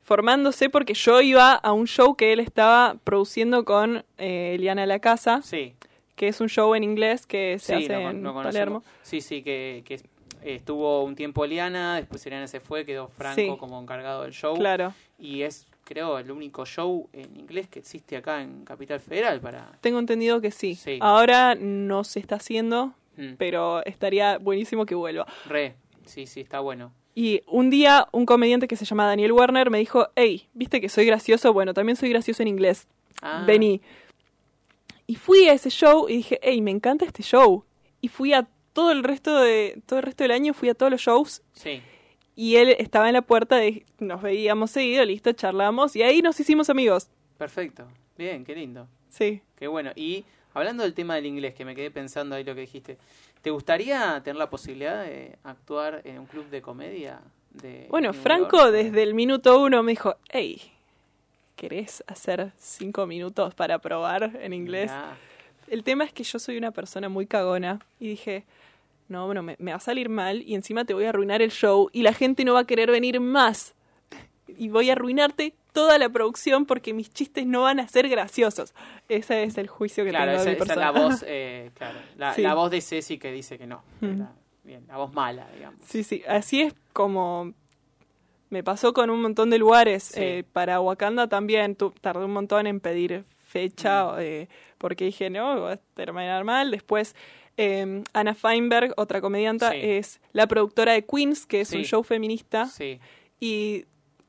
[0.00, 4.98] formándose porque yo iba a un show que él estaba produciendo con eh, Eliana La
[5.00, 5.74] Casa, Sí,
[6.16, 8.34] que es un show en inglés que se sí, hace con- en.
[8.42, 8.82] Palermo.
[9.02, 10.00] Sí, sí, que, que eh,
[10.44, 13.56] estuvo un tiempo Eliana, después Eliana se fue, quedó Franco Sí.
[13.58, 14.54] como encargado del show.
[14.56, 14.94] Claro.
[15.18, 19.72] Y es, creo, el único show en inglés que existe acá en Capital Federal para...
[19.80, 20.74] Tengo entendido que sí.
[20.74, 20.98] Sí.
[21.00, 25.26] Ahora no se está haciendo, Mm, pero estaría buenísimo que vuelva.
[25.46, 25.74] Re,
[26.06, 26.92] sí, sí, está bueno.
[27.14, 30.88] Y un día un comediante que se llama Daniel Werner me dijo, hey, ¿viste que
[30.88, 31.52] soy gracioso?
[31.52, 32.88] Bueno, también soy gracioso en inglés.
[33.20, 33.82] Ah, Vení.
[35.06, 37.64] Y fui a ese show y dije, hey, me encanta este show.
[38.00, 40.90] Y fui a todo el resto de todo el resto del año, fui a todos
[40.90, 41.82] los shows Sí,
[42.34, 46.38] y él estaba en la puerta, de, nos veíamos seguido, listo, charlamos y ahí nos
[46.40, 47.08] hicimos amigos.
[47.38, 47.86] perfecto.
[48.16, 48.86] Bien, qué lindo.
[49.08, 49.40] Sí.
[49.56, 49.90] Qué bueno.
[49.96, 52.98] Y hablando del tema del inglés, que me quedé pensando ahí lo que dijiste,
[53.40, 57.20] ¿te gustaría tener la posibilidad de actuar en un club de comedia?
[57.50, 58.72] de Bueno, Franco York.
[58.72, 60.60] desde el minuto uno me dijo, hey,
[61.56, 64.90] ¿querés hacer cinco minutos para probar en inglés?
[64.90, 65.16] Mirá.
[65.72, 68.44] El tema es que yo soy una persona muy cagona y dije,
[69.08, 71.50] no, bueno, me, me va a salir mal y encima te voy a arruinar el
[71.50, 73.74] show y la gente no va a querer venir más.
[74.58, 78.74] Y voy a arruinarte toda la producción porque mis chistes no van a ser graciosos.
[79.08, 81.98] Ese es el juicio que Claro, tengo esa, de esa es la voz, eh, claro,
[82.18, 82.42] la, Sí.
[82.42, 83.82] la voz de Ceci que dice que no.
[84.02, 84.18] Mm.
[84.18, 84.32] La,
[84.64, 85.80] bien, la voz mala, digamos.
[85.86, 87.54] Sí, sí, así es como
[88.50, 90.02] me pasó con un montón de lugares.
[90.02, 90.20] Sí.
[90.20, 94.16] Eh, para Wakanda también tu- tardé un montón en pedir fecha Mm.
[94.20, 94.48] eh,
[94.82, 96.70] porque dije, no, va a terminar mal.
[96.70, 97.14] Después,
[97.56, 99.78] eh, Anna Feinberg, otra comedianta, Sí.
[99.80, 101.78] es la productora de Queens, que es Sí.
[101.78, 102.66] un show feminista.
[102.66, 103.00] Sí,
[103.40, 103.86] Y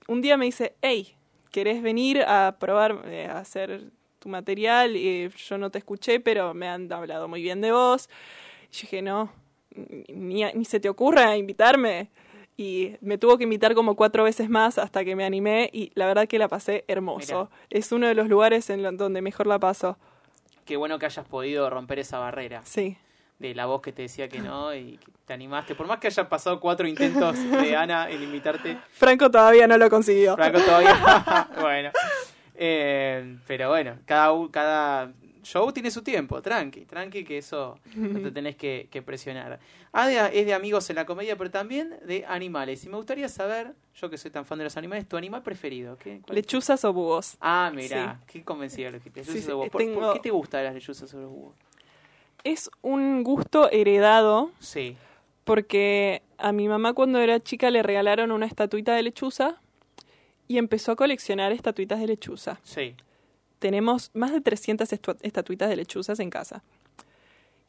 [0.08, 1.16] un día me dice, hey,
[1.52, 3.84] ¿querés venir a probar, eh, a hacer
[4.20, 4.96] tu material?
[4.96, 8.10] Y yo no te escuché, pero me han hablado muy bien de vos.
[8.72, 9.32] Y yo dije, no,
[10.08, 12.10] ni, ni se te ocurra invitarme.
[12.58, 16.06] Y me tuvo que invitar como cuatro veces más hasta que me animé y la
[16.06, 17.50] verdad que la pasé hermoso.
[17.72, 19.98] Es uno de los lugares en donde mejor la paso.
[20.66, 22.98] Qué bueno que hayas podido romper esa barrera Sí.
[23.40, 25.76] de la voz que te decía que no y que te animaste.
[25.76, 29.90] Por más que hayan pasado cuatro intentos de Ana en invitarte, Franco todavía no lo
[29.90, 30.36] consiguió.
[30.36, 31.48] Franco todavía.
[31.62, 31.90] bueno.
[32.56, 35.12] Eh, pero bueno, cada, cada
[35.44, 39.60] show tiene su tiempo, tranqui, tranqui, que eso no te tenés que, que presionar.
[39.92, 42.84] Adia es de amigos en la comedia, pero también de animales.
[42.86, 45.98] Y me gustaría saber, yo que soy tan fan de los animales, tu animal preferido.
[45.98, 47.38] ¿Qué, ¿Lechuzas o búhos?
[47.40, 49.20] Ah, mira, qué convencido lo dijiste.
[49.22, 49.70] Lechuzas Sí, o búhos.
[49.70, 51.56] ¿Por, tengo- por qué te gusta de las lechuzas sobre los búhos?
[52.44, 54.98] Es un gusto heredado Sí,
[55.44, 59.62] porque a mi mamá cuando era chica le regalaron una estatuita de lechuza
[60.48, 62.60] y empezó a coleccionar estatuitas de lechuza.
[62.64, 62.96] sí.
[63.64, 66.64] Tenemos más de 300 estu- estatuitas de lechuzas en casa.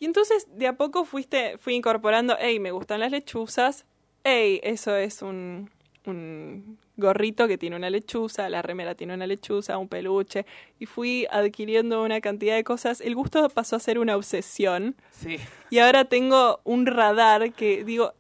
[0.00, 3.84] Y entonces de a poco fuiste, fui incorporando, hey, me gustan las lechuzas,
[4.24, 5.70] hey, eso es un,
[6.04, 10.46] un gorrito que tiene una lechuza, la remera tiene una lechuza, un peluche,
[10.80, 13.00] y fui adquiriendo una cantidad de cosas.
[13.00, 14.96] El gusto pasó a ser una obsesión.
[15.12, 15.36] Sí,
[15.70, 18.14] Y ahora tengo un radar que digo,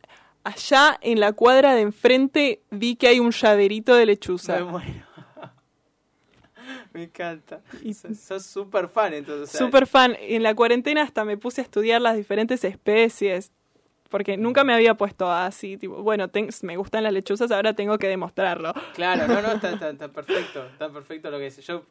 [0.44, 4.58] allá en la cuadra de enfrente vi que hay un llaverito de lechuza.
[4.60, 5.13] me muero.
[6.94, 7.60] Me encanta.
[7.82, 9.58] Y- Sos- súper fan, entonces.
[9.58, 10.16] Súper fan.
[10.20, 13.52] En la cuarentena hasta me puse a estudiar las diferentes especies.
[14.10, 17.98] Porque nunca me había puesto así, tipo, bueno, ten- me gustan las lechuzas, ahora tengo
[17.98, 18.72] que demostrarlo.
[18.94, 21.56] Claro, no, no, está, está- está perfecto, está perfecto lo que es.
[21.66, 21.82] Yo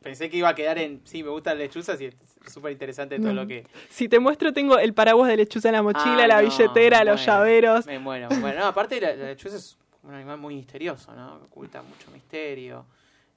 [0.00, 2.14] pensé que iba a quedar en, sí, me gustan las lechuzas y es
[2.46, 3.42] súper interesante todo No.
[3.42, 3.66] lo que...
[3.88, 7.02] Si te muestro, tengo el paraguas de lechuza en la mochila, Ah, la no, billetera,
[7.02, 7.86] los muero, llaveros.
[7.86, 8.60] Me muero, muero.
[8.60, 11.36] No, aparte la, la lechuza es un animal muy misterioso, ¿no?
[11.46, 12.84] Oculta mucho misterio,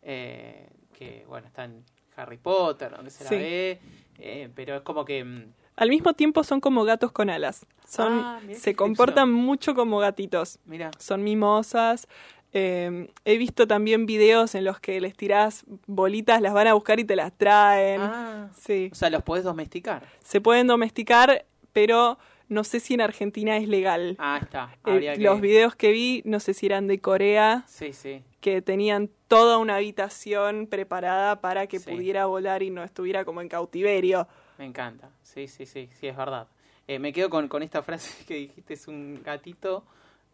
[0.04, 0.68] eh,
[0.98, 1.84] que, bueno, está en
[2.16, 3.36] Harry Potter, donde se la Sí.
[3.36, 3.80] ve,
[4.20, 5.24] eh, pero es como que...
[5.24, 7.66] mm, Al mismo tiempo son como gatos con alas.
[7.88, 10.60] Son, Ah, mirá se comportan mucho como gatitos.
[10.66, 12.08] Mira, son mimosas.
[12.54, 17.00] Eh, he visto también videos en los que les tirás bolitas, las van a buscar
[17.02, 18.00] y te las traen.
[18.02, 18.90] ah, Sí.
[18.92, 20.04] o sea, los podés domesticar.
[20.24, 21.44] Se pueden domesticar,
[21.74, 22.18] pero
[22.48, 24.16] no sé si en Argentina es legal.
[24.20, 25.22] Ah, está, Eh, que...
[25.22, 28.24] Los videos que vi, no sé si eran de Corea, Sí, sí.
[28.46, 31.90] Que tenían toda una habitación preparada para que Sí.
[31.90, 34.28] pudiera volar y no estuviera como en cautiverio.
[34.60, 36.46] Me encanta, sí, sí, sí, sí, es verdad.
[36.88, 39.84] Eh, me quedo con, con esta frase que dijiste, es un gatito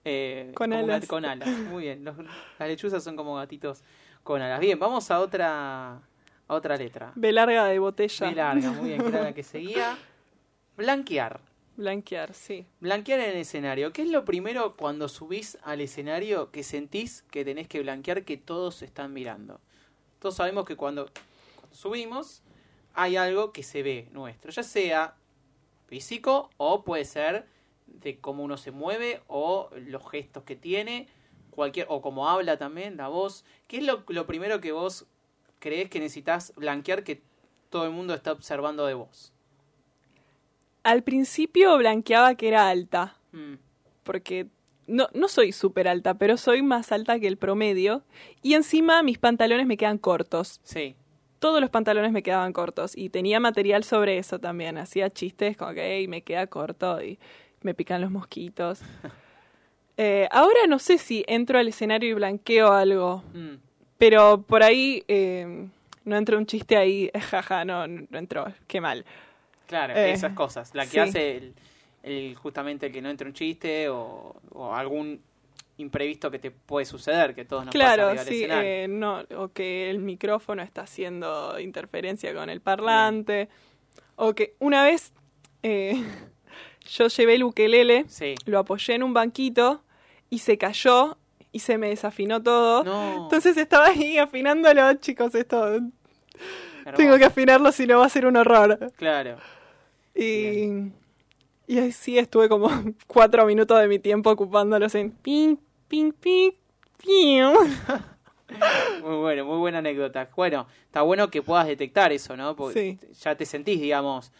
[0.03, 1.07] eh, Con alas.
[1.07, 1.47] con alas.
[1.70, 2.18] Muy bien, los-
[2.59, 3.82] las lechuzas son como gatitos
[4.24, 4.59] con alas.
[4.59, 7.14] Bien, vamos a otra, a otra letra.
[7.16, 8.28] B larga de botella.
[8.30, 9.97] B larga, muy bien, que era la que seguía.
[10.76, 11.39] Blanquear.
[11.82, 12.68] Blanquear, sí.
[12.80, 13.92] Blanquear en el escenario.
[13.92, 18.38] ¿Qué es lo primero cuando subís al escenario que sentís que tenés que blanquear que
[18.38, 19.60] todos están mirando?
[20.20, 21.10] Todos sabemos que cuando,
[21.72, 22.44] subimos
[22.94, 25.16] hay algo que se ve nuestro, ya sea
[25.88, 27.48] físico o puede ser
[27.88, 31.08] de cómo uno se mueve o los gestos que tiene,
[31.50, 33.44] cualquier o cómo habla también, la voz.
[33.68, 35.08] ¿Qué es lo, lo primero que vos
[35.58, 37.24] crees que necesitas blanquear que
[37.72, 39.34] todo el mundo está observando de vos?
[40.84, 43.16] Al principio blanqueaba que era alta.
[43.32, 43.56] Mm,
[44.04, 44.48] porque
[44.88, 48.04] no, no soy súper alta, pero soy más alta que el promedio.
[48.42, 50.60] Y encima mis pantalones me quedan cortos.
[50.64, 50.96] sí,
[51.40, 52.96] Todos los pantalones me quedaban cortos.
[52.98, 54.78] Y tenía material sobre eso también.
[54.78, 57.20] Hacía chistes como que "Ey, me queda corto y
[57.62, 58.82] me pican los mosquitos.
[59.98, 63.24] Eh, ahora no sé si entro al escenario y blanqueo algo.
[63.34, 63.56] mm,
[64.00, 65.68] Pero por ahí eh,
[66.06, 67.12] no entró un chiste ahí.
[67.30, 68.46] Jaja, no, no entró.
[68.68, 69.06] Qué mal.
[69.72, 70.76] Claro, Eh, esas cosas.
[70.76, 70.99] La que sí.
[70.99, 71.53] hace el,
[72.03, 75.22] el- justamente el que no entre un chiste o, o algún
[75.78, 79.47] imprevisto que te puede suceder, que todos nos pasa Claro, del sí, eh, no, o
[79.53, 83.47] que el micrófono está haciendo interferencia con el parlante,
[84.17, 85.13] o que una vez
[85.63, 85.93] eh,
[86.91, 89.82] yo llevé el ukelele, Sí, lo apoyé en un banquito
[90.30, 91.17] y se cayó
[91.53, 92.84] y se me desafinó todo.
[92.84, 93.24] No.
[93.24, 95.80] Entonces estaba ahí afinándolo, chicos, esto.
[96.95, 98.91] Tengo que afinarlo si no va a ser un horror.
[98.97, 99.38] Claro.
[100.16, 100.91] Y,
[101.68, 102.70] y así estuve como
[103.07, 105.55] cuatro minutos de mi tiempo ocupándolos en ping,
[105.88, 106.51] ping, ping,
[107.03, 107.43] ping.
[109.01, 110.30] Muy bueno, muy buena anécdota.
[110.36, 112.55] Bueno, está bueno que puedas detectar eso, ¿no?
[112.55, 114.32] Porque ya te sentís, digamos,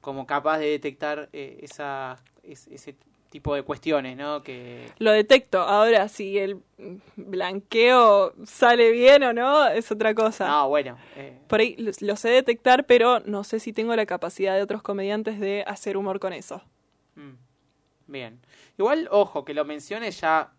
[0.00, 2.96] como capaz de detectar eh, esa, es- ese
[3.30, 4.42] tipo de cuestiones, ¿no?
[4.42, 5.60] Que Lo detecto.
[5.60, 6.60] Ahora, si el
[7.16, 10.46] blanqueo sale bien o no, es otra cosa.
[10.48, 14.06] no, bueno, eh, Por ahí lo, lo sé detectar, pero no sé si tengo la
[14.06, 16.62] capacidad de otros comediantes de hacer humor con eso.
[17.14, 17.32] mm,
[18.08, 18.40] bien.
[18.78, 20.52] Igual, ojo, que lo menciones ya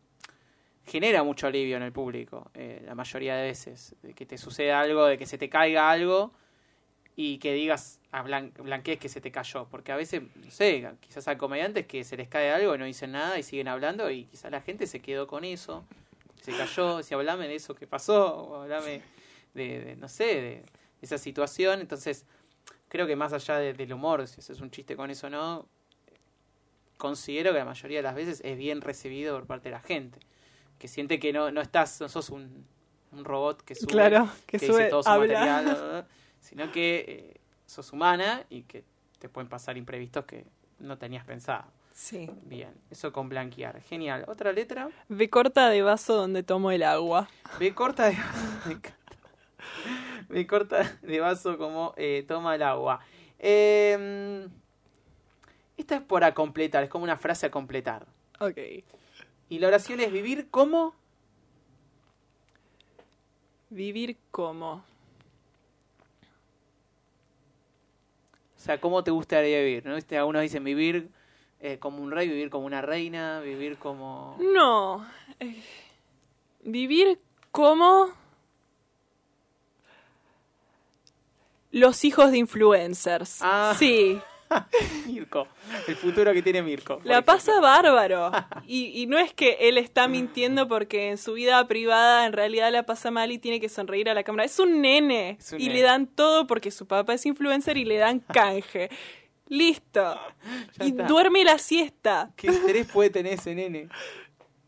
[0.86, 4.80] genera mucho alivio en el público, eh, la mayoría de veces, de que te suceda
[4.80, 6.34] algo, de que se te caiga algo
[7.16, 10.88] y que digas, a blan blanquees que se te cayó, porque a veces, no sé,
[11.02, 14.10] quizás hay comediantes que se les cae algo y no dicen nada y siguen hablando
[14.10, 15.84] y quizás la gente se quedó con eso,
[16.42, 19.02] se cayó, si hablame de eso que pasó, o hablame
[19.54, 20.64] de, de, no sé, de
[21.02, 22.26] esa situación, entonces
[22.90, 25.68] creo que más allá de- del humor, si haces un chiste con eso o no,
[26.98, 30.20] considero que la mayoría de las veces es bien recibido por parte de la gente,
[30.80, 32.66] que siente que no, no estás, no sos un,
[33.12, 35.40] un robot que sube, Claro, que que sube, dice todo su habla.
[35.40, 36.08] material,
[36.42, 38.84] sino que eh, sos humana y que
[39.20, 40.46] te pueden pasar imprevistos que
[40.80, 41.64] no tenías pensado.
[41.94, 42.30] Sí.
[42.44, 43.82] Bien, eso con blanquear.
[43.82, 44.26] Genial.
[44.28, 44.90] Otra letra.
[45.08, 47.30] B corta de vaso donde tomo el agua.
[47.60, 48.18] B corta de
[48.66, 48.98] me encanta.
[50.28, 53.00] B corta de vaso como eh, toma el agua.
[53.40, 54.48] Eh,
[55.78, 58.06] esta es para completar, es como una frase a completar.
[58.40, 58.58] Ok.
[59.50, 60.96] Y la oración es vivir como
[63.72, 64.84] Vivir como.
[68.62, 69.84] O sea, ¿cómo te gustaría vivir?
[69.88, 69.96] ¿no?
[69.96, 70.16] ¿Viste?
[70.20, 71.10] Algunos dicen vivir
[71.62, 74.38] eh, como un rey, vivir como una reina, vivir como...
[74.40, 75.04] No.
[75.40, 75.60] eh,
[76.64, 78.12] vivir como.
[81.72, 83.40] Los hijos de influencers.
[83.42, 83.74] Ah.
[83.80, 84.22] Sí.
[85.08, 85.48] Mirko,
[85.88, 87.02] el futuro que tiene Mirko.
[87.04, 87.34] La ejemplo.
[87.34, 88.32] pasa bárbaro.
[88.68, 92.72] Y, y no es que él está mintiendo porque en su vida privada en realidad
[92.72, 94.46] la pasa mal y tiene que sonreír a la cámara.
[94.46, 95.38] Es un nene.
[95.40, 95.76] Es un y nene.
[95.76, 98.90] le dan todo porque su papá es influencer y le dan canje.
[99.48, 100.18] Listo.
[100.78, 101.04] Ya y está.
[101.08, 102.32] duerme la siesta.
[102.38, 103.90] ¿Qué interés puede tener ese nene?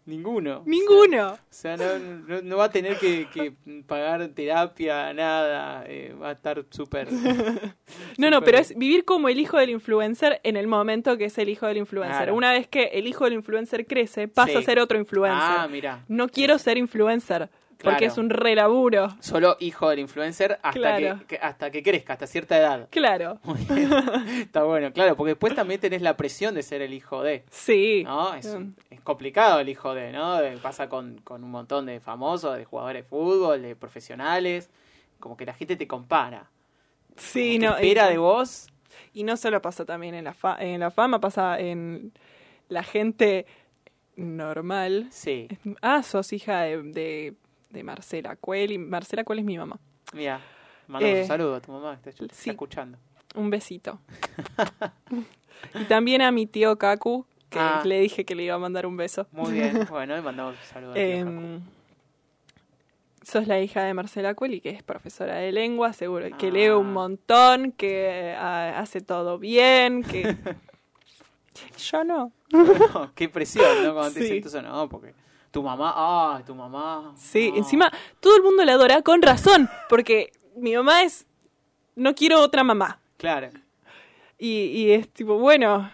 [0.05, 0.63] Ninguno.
[0.65, 1.33] Ninguno.
[1.33, 1.97] O sea, no,
[2.27, 3.53] no, no va a tener que, que
[3.87, 5.85] pagar terapia, nada.
[5.87, 7.07] eh, va a estar súper...
[8.17, 11.37] No, no, pero es vivir como el hijo del influencer en el momento que es
[11.37, 12.17] el hijo del influencer.
[12.17, 12.35] Claro.
[12.35, 14.57] Una vez que el hijo del influencer crece, pasa Sí.
[14.57, 15.39] a ser otro influencer.
[15.41, 16.03] Ah, mira.
[16.07, 17.49] no quiero ser influencer
[17.83, 19.09] porque es un relaburo.
[19.19, 21.19] Solo hijo del influencer hasta, Claro.
[21.19, 22.87] que, que- hasta que crezca, hasta cierta edad.
[22.89, 23.39] Claro.
[23.43, 23.91] Muy bien.
[24.41, 27.43] Está bueno, claro, porque después también tenés la presión de ser el hijo de.
[27.51, 28.03] Sí.
[28.05, 28.33] ¿no?
[28.33, 28.57] Es,
[28.89, 30.39] es complicado el hijo de, ¿no?
[30.41, 34.69] Eh, Pasa con, con un montón de famosos, de jugadores de fútbol, de profesionales.
[35.19, 36.49] Como que la gente te compara.
[37.17, 37.75] Sí, no.
[37.75, 38.67] espera y, de vos.
[39.13, 42.11] y no solo pasa también en la, fa- en la fama, pasa en
[42.69, 43.45] la gente
[44.15, 45.07] normal.
[45.11, 45.47] Sí,
[45.81, 47.33] Ah, sos hija de, de,
[47.73, 49.79] de Marcela Cuel y Marcela Cuel es mi mamá.
[50.13, 50.39] mira.
[50.87, 52.39] Mandamos Eh, un saludo a tu mamá que te, te sí.
[52.41, 52.97] está escuchando.
[53.35, 53.99] Un besito.
[55.75, 57.81] y también a mi tío Kaku, que Ah.
[57.85, 59.25] le dije que le iba a mandar un beso.
[59.31, 61.29] Muy bien, bueno, y mandamos un saludo a tío Caco.
[61.29, 61.61] Em,
[63.23, 66.51] sos la hija de Marcela Cueli, que es profesora de lengua, seguro que Ah.
[66.51, 70.35] lee un montón, que ah, hace todo bien, que...
[71.91, 72.31] Yo no.
[73.15, 73.93] Qué presión, ¿no?
[73.93, 74.33] Cuando te Sí.
[74.41, 75.13] dicen eso, no, porque
[75.53, 77.13] tu mamá, ah, tu mamá.
[77.15, 81.25] Sí, encima todo el mundo la adora con razón, porque mi mamá es...
[81.95, 82.99] No quiero otra mamá.
[83.17, 83.49] Claro,
[84.39, 85.89] Y, y es tipo, bueno,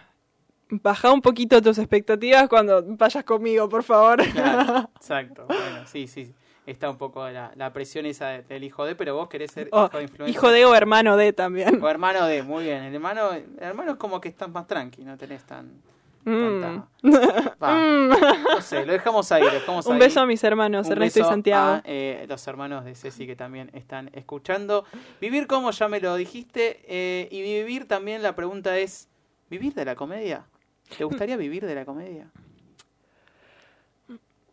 [0.70, 4.24] baja un poquito tus expectativas cuando vayas conmigo, por favor.
[4.32, 5.44] claro, exacto.
[5.46, 6.32] Bueno, sí, sí.
[6.64, 9.68] Está un poco la, la presión esa de- del hijo de, pero vos querés ser
[9.72, 10.34] Oh, hijo de influencer.
[10.36, 11.82] hijo de o hermano de también.
[11.82, 12.82] O hermano de, muy bien.
[12.84, 15.70] El hermano, el hermano es como que estás más tranqui, no tenés tan.
[16.24, 16.60] Mm.
[16.60, 17.80] tanta- Va,
[18.56, 19.98] No sé, lo dejamos ahí, lo dejamos Un ahí.
[20.00, 21.70] beso a mis hermanos, Un Ernesto y Santiago.
[21.76, 24.84] a, eh, los hermanos de Ceci que también están escuchando.
[25.20, 26.80] Vivir como ya me lo dijiste.
[26.86, 29.08] eh, y vivir también, la pregunta es:
[29.48, 30.44] ¿vivir de la comedia?
[30.96, 32.28] ¿Te gustaría vivir de la comedia?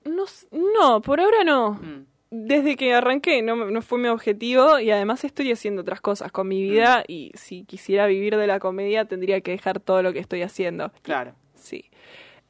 [0.05, 1.73] No, no, por ahora no.
[1.73, 6.31] Mm, Desde que arranqué no, no fue mi objetivo y además estoy haciendo otras cosas
[6.31, 10.11] con mi vida y si quisiera vivir de la comedia tendría que dejar todo lo
[10.13, 10.91] que estoy haciendo.
[11.03, 11.33] claro.
[11.67, 11.85] Sí.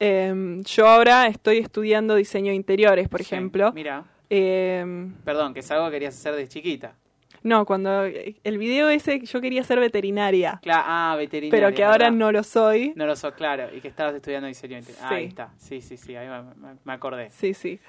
[0.00, 3.72] Em, yo ahora estoy estudiando diseño de interiores, por Sí, ejemplo.
[3.72, 6.94] Mira, Em, perdón, que es algo que querías hacer de chiquita.
[7.42, 11.66] no, cuando el video ese yo quería ser veterinaria, Claro, ah, veterinaria.
[11.66, 12.18] pero que ahora ¿verdad?
[12.18, 12.92] no lo soy.
[12.94, 13.68] No lo sos, claro.
[13.74, 15.02] Y que estabas estudiando diseño interior.
[15.08, 15.14] Sí.
[15.14, 15.52] Ahí está.
[15.56, 17.30] Sí, sí, sí, ahí me- me acordé.
[17.30, 17.80] Sí, sí.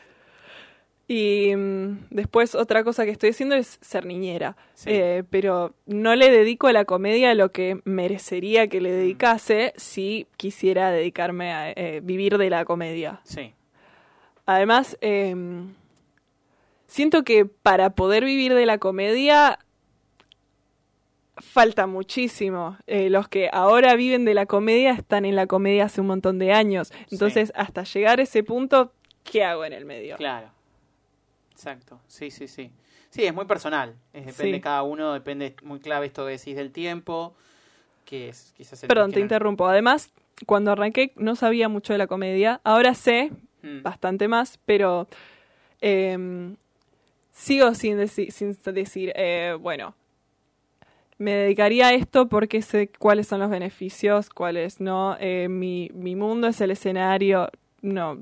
[1.12, 4.56] Y mm, después otra cosa que estoy haciendo es ser niñera.
[4.76, 4.92] Sí.
[4.92, 8.84] Eh, pero no le dedico a la comedia lo que merecería que Mm.
[8.84, 13.22] le dedicase si quisiera dedicarme a eh, vivir de la comedia.
[13.24, 13.54] Sí.
[14.46, 15.36] Además, eh,
[16.86, 19.58] siento que para poder vivir de la comedia
[21.38, 22.78] falta muchísimo.
[22.86, 26.38] Eh, los que ahora viven de la comedia están en la comedia hace un montón
[26.38, 26.92] de años.
[27.12, 28.92] Entonces, hasta llegar a ese punto,
[29.24, 30.16] ¿qué hago en el medio?
[30.18, 30.52] Claro.
[31.60, 32.00] Exacto.
[32.08, 32.72] Sí, sí, sí.
[33.10, 33.94] Sí, es muy personal.
[34.14, 34.52] Es, depende Sí.
[34.54, 37.36] de cada uno, depende muy clave esto que decís del tiempo,
[38.06, 39.68] que es quizás el Perdón, te no- interrumpo.
[39.68, 40.10] Además,
[40.46, 42.62] cuando arranqué no sabía mucho de la comedia.
[42.64, 43.32] Ahora sé
[43.62, 43.82] Mm.
[43.84, 45.08] bastante más, pero
[45.82, 46.56] eh,
[47.34, 49.96] sigo sin, deci- sin decir, eh, bueno,
[51.18, 55.18] me dedicaría a esto porque sé cuáles son los beneficios, cuáles no.
[55.20, 57.50] Eh, mi, mi mundo es el escenario.
[57.82, 58.20] No,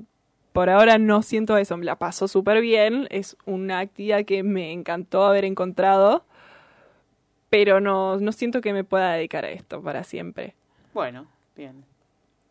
[0.52, 1.76] por ahora no siento eso.
[1.76, 3.06] Me la paso súper bien.
[3.10, 6.24] Es una actividad que me encantó haber encontrado.
[7.50, 10.54] Pero no, no siento que me pueda dedicar a esto para siempre.
[10.92, 11.26] Bueno,
[11.56, 11.84] bien.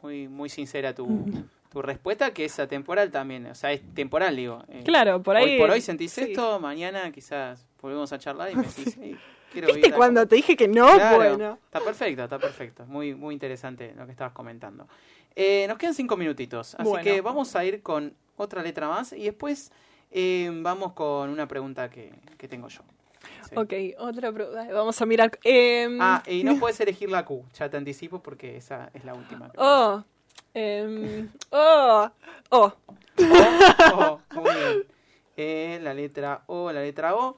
[0.01, 1.25] Muy, muy sincera tu,
[1.71, 3.45] tu respuesta, que es atemporal también.
[3.47, 4.63] O sea, es temporal, digo.
[4.69, 5.53] Eh, Claro, por ahí.
[5.53, 6.21] Hoy por hoy sentís sí.
[6.21, 9.17] esto, mañana quizás volvemos a charlar y me decís, "Ey,
[9.51, 10.27] quiero ¿Viste cuando com-".
[10.29, 10.93] te dije que no?
[10.93, 11.59] Claro, Bueno.
[11.65, 12.85] Está perfecto, está perfecto.
[12.85, 14.87] Muy, muy interesante lo que estabas comentando.
[15.35, 17.03] Eh, nos quedan cinco minutitos, así Bueno.
[17.03, 19.71] que vamos a ir con otra letra más y después
[20.11, 22.81] eh, vamos con una pregunta que, que tengo yo.
[23.49, 23.55] Sí.
[23.55, 24.67] Ok, otra pregunta.
[24.73, 25.37] Vamos a mirar.
[25.43, 29.13] em, Ah, y no puedes elegir la Q, ya te anticipo porque esa es la
[29.13, 29.51] última.
[29.57, 30.03] Oh.
[30.53, 32.09] em, oh.
[32.49, 32.73] Oh.
[33.93, 34.83] Oh, muy bien.
[35.35, 37.37] Eh, la letra O, la letra O.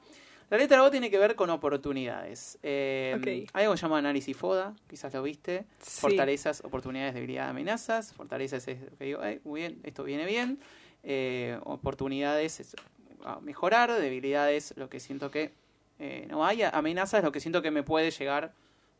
[0.50, 2.58] La letra O tiene que ver con oportunidades.
[2.62, 3.26] Eh, Ok.
[3.54, 5.64] Hay algo que se llama análisis FODA, quizás lo viste.
[5.80, 6.00] Sí.
[6.00, 8.12] Fortalezas, oportunidades, debilidad, amenazas.
[8.12, 10.58] Fortalezas es lo que digo, "Eh, muy bien, esto viene bien.
[11.04, 12.76] Eh, oportunidades es
[13.24, 15.52] a mejorar, debilidades lo que siento que
[15.98, 18.52] eh, no hay, amenazas lo que siento que me puede llegar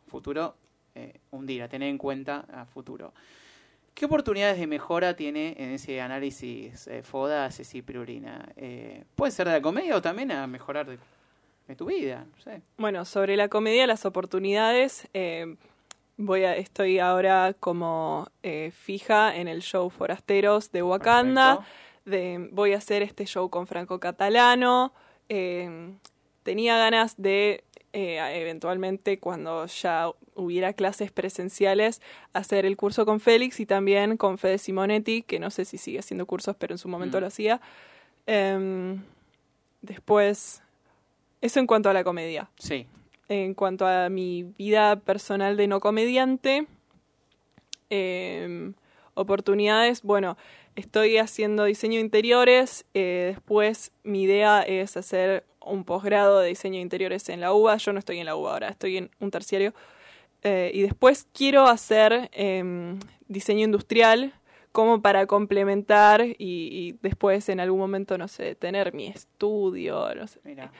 [0.06, 0.54] futuro
[0.94, 3.12] eh, hundir, a tener en cuenta a futuro.
[3.94, 8.46] ¿Qué oportunidades de mejora tiene en ese análisis FODA Ceci Pirulina?
[8.56, 10.98] Eh, puede ser de la comedia o también a mejorar de,
[11.70, 12.60] de tu vida, no sé.
[12.76, 15.08] Bueno, sobre la comedia, las oportunidades.
[15.14, 15.56] eh,
[16.16, 21.60] voy a, estoy ahora como eh, fija en el show Forasteros de Wakanda.
[22.04, 24.92] De voy a hacer este show con Franco Catalano.
[25.28, 25.92] eh,
[26.42, 27.62] tenía ganas de
[27.92, 32.00] eh, eventualmente cuando ya hubiera clases presenciales
[32.32, 35.98] hacer el curso con Félix y también con Fede Simonetti, que no sé si sigue
[35.98, 37.20] haciendo cursos, pero en su momento Mm.
[37.20, 37.60] lo hacía.
[38.26, 39.02] Em,
[39.82, 40.62] después,
[41.40, 42.50] eso en cuanto a la comedia.
[42.58, 42.86] Sí,
[43.28, 46.66] En cuanto a mi vida personal de no comediante,
[47.90, 48.74] em,
[49.14, 50.36] oportunidades, bueno,
[50.74, 56.76] estoy haciendo diseño de interiores, eh, después mi idea es hacer un posgrado de diseño
[56.76, 59.30] de interiores en la UBA, yo no estoy en la UBA ahora, estoy en un
[59.30, 59.74] terciario,
[60.42, 64.32] eh, y después quiero hacer em, diseño industrial
[64.72, 70.26] como para complementar y, y después en algún momento, no sé, tener mi estudio, no
[70.26, 70.40] sé.
[70.44, 70.72] mira.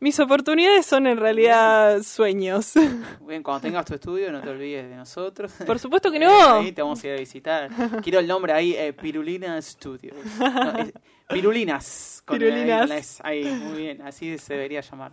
[0.00, 2.72] Mis oportunidades son en realidad sueños.
[3.20, 5.52] Bien, cuando tengas tu estudio no te olvides de nosotros.
[5.66, 6.54] Por supuesto que Eh, no.
[6.60, 7.70] Ahí te vamos a ir a visitar.
[8.02, 10.16] Quiero el nombre ahí, eh, Pirulina Studios.
[10.38, 10.92] No, es-
[11.28, 12.22] Pirulinas.
[12.24, 12.90] con- Pirulinas.
[12.90, 15.12] S, ahí, muy bien, así se debería llamar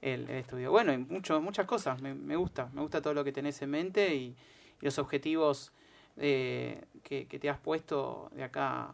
[0.00, 0.70] el, el estudio.
[0.70, 3.70] Bueno, y mucho, muchas cosas, me, me gusta, me gusta todo lo que tenés en
[3.70, 4.36] mente y,
[4.80, 5.72] y los objetivos
[6.16, 8.92] eh, que, que te has puesto de acá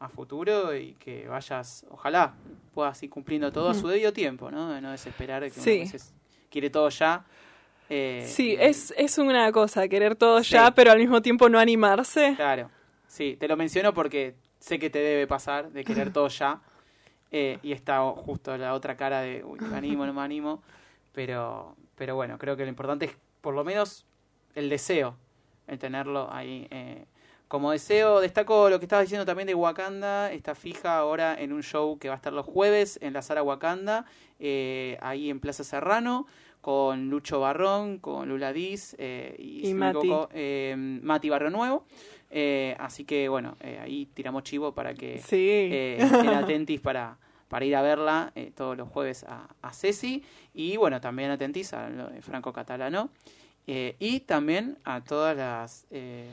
[0.00, 2.34] a futuro y que vayas, ojalá
[2.72, 4.68] puedas ir cumpliendo todo a su debido tiempo, ¿no?
[4.72, 5.76] De no desesperar que uno Sí.
[5.76, 6.14] a veces
[6.50, 7.24] quiere todo ya.
[7.90, 10.52] eh, Sí, es, es una cosa, querer todo Sí.
[10.52, 12.34] ya, pero al mismo tiempo no animarse.
[12.36, 12.70] Claro,
[13.06, 16.60] sí, te lo menciono porque sé que te debe pasar de querer todo ya.
[17.30, 20.62] eh, y está justo la otra cara de, uy, me animo, no me animo.
[21.12, 24.06] Pero, pero bueno, creo que lo importante es por lo menos
[24.54, 25.16] el deseo,
[25.66, 26.66] el tenerlo ahí.
[27.48, 30.30] Como deseo, destaco lo que estabas diciendo también de Wakanda.
[30.32, 33.42] Está fija ahora en un show que va a estar los jueves en la sala
[33.42, 34.04] Wakanda,
[34.38, 36.26] eh, ahí en Plaza Serrano,
[36.60, 39.98] con Lucho Barrón, con Lula Diz eh, y, si Mati.
[39.98, 41.86] equivoco, eh, Mati Barrio Nuevo.
[42.30, 45.36] Eh, así que bueno, eh, ahí tiramos chivo para que Sí.
[45.40, 47.16] eh, estén atentis para,
[47.48, 50.22] para ir a verla todos los jueves a, a Ceci.
[50.52, 51.88] Y bueno, también atentis a
[52.20, 53.08] Franco Catalano.
[53.66, 56.26] Y también a todas las eh,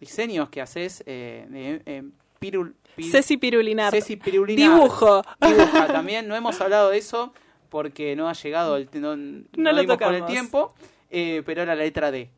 [0.00, 2.02] diseños que haces eh, de eh,
[2.38, 3.90] Pirul, Pir- Ceci Pirulinar.
[3.92, 4.74] Ceci Pirulinar.
[4.74, 5.22] Dibujo.
[5.40, 6.28] Dibuja también.
[6.28, 7.32] No hemos hablado de eso
[7.68, 9.80] porque no ha llegado, el, no, no No lo
[10.10, 10.74] el tiempo.
[11.10, 12.30] eh, pero era la letra D.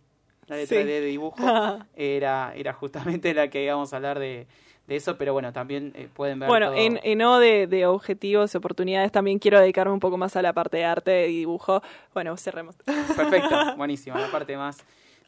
[0.47, 0.85] La letra Sí.
[0.85, 1.45] D de dibujo
[1.97, 4.49] era, era justamente la que íbamos a hablar de,
[4.89, 7.87] de eso, pero bueno, también eh, pueden ver Bueno, todo- en, en O de, de
[7.87, 11.37] objetivos y oportunidades también quiero dedicarme un poco más a la parte de arte y
[11.39, 11.81] dibujo.
[12.13, 12.75] Bueno, cerremos.
[13.17, 14.79] Perfecto, buenísimo, la parte más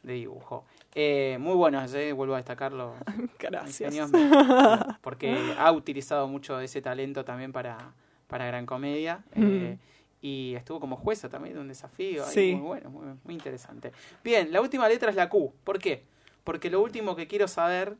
[0.03, 0.65] de dibujo.
[0.95, 2.95] Eh, muy buenos, eh, vuelvo a destacarlo.
[3.39, 3.95] Gracias.
[5.01, 7.79] Porque ha utilizado mucho ese talento también para,
[8.27, 9.25] para Gran Comedia.
[9.35, 9.79] eh,
[10.25, 12.25] y estuvo como jueza también de un desafío.
[12.25, 12.55] ahí, Sí.
[12.55, 13.93] Muy bueno, muy, muy interesante.
[14.23, 15.53] Bien, la última letra es la Q.
[15.65, 16.05] ¿Por qué?
[16.45, 17.97] Porque lo último que quiero saber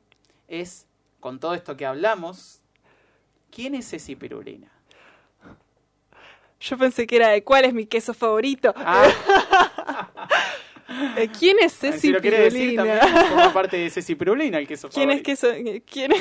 [0.47, 0.87] es,
[1.19, 2.61] con todo esto que hablamos,
[3.51, 4.69] ¿quién es Ceci Pirulina?
[6.61, 8.73] Yo pensé que era de cuál es mi queso favorito.
[8.77, 9.09] Ah,
[11.39, 12.99] ¿Quién es Ceci si lo quiere decir Pirulina?
[13.01, 15.25] también, forma parte de Ceci Pirulina, el queso ¿Quién es favorito.
[15.25, 15.49] queso?
[15.91, 16.21] ¿Quién es?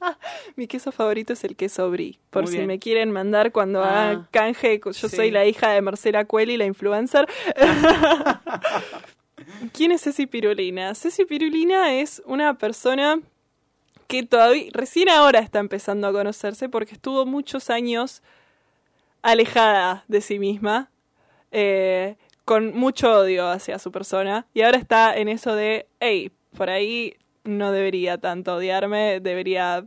[0.56, 2.18] Mi queso favorito es el queso brie.
[2.30, 2.66] Por Muy si bien.
[2.68, 5.08] me quieren mandar cuando Ah, hagan canje, yo sí.
[5.08, 7.26] soy la hija de Marcela Cueli, la influencer.
[9.72, 10.94] ¿Quién es Ceci Pirulina?
[10.94, 13.20] Ceci Pirulina es una persona
[14.06, 18.22] que todavía, recién ahora está empezando a conocerse porque estuvo muchos años
[19.22, 20.90] alejada de sí misma,
[21.50, 26.70] eh, con mucho odio hacia su persona, y ahora está en eso de, hey, por
[26.70, 29.86] ahí no debería tanto odiarme, debería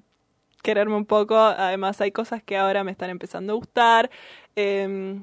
[0.62, 4.10] quererme un poco, además hay cosas que ahora me están empezando a gustar.
[4.56, 5.20] Eh,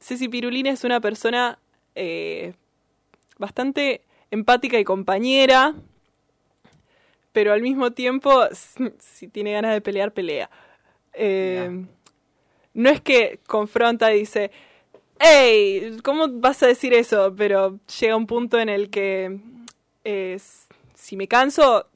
[0.00, 1.58] Ceci Pirulina es una persona
[1.94, 2.54] eh,
[3.38, 5.74] bastante empática y compañera,
[7.32, 8.44] pero al mismo tiempo,
[8.98, 10.50] si tiene ganas de pelear, pelea.
[11.12, 11.84] Eh,
[12.74, 14.50] no es que confronta y dice,
[15.20, 17.34] hey, ¿cómo vas a decir eso?
[17.36, 19.38] Pero llega un punto en el que
[20.04, 20.38] eh,
[20.94, 21.86] si me canso,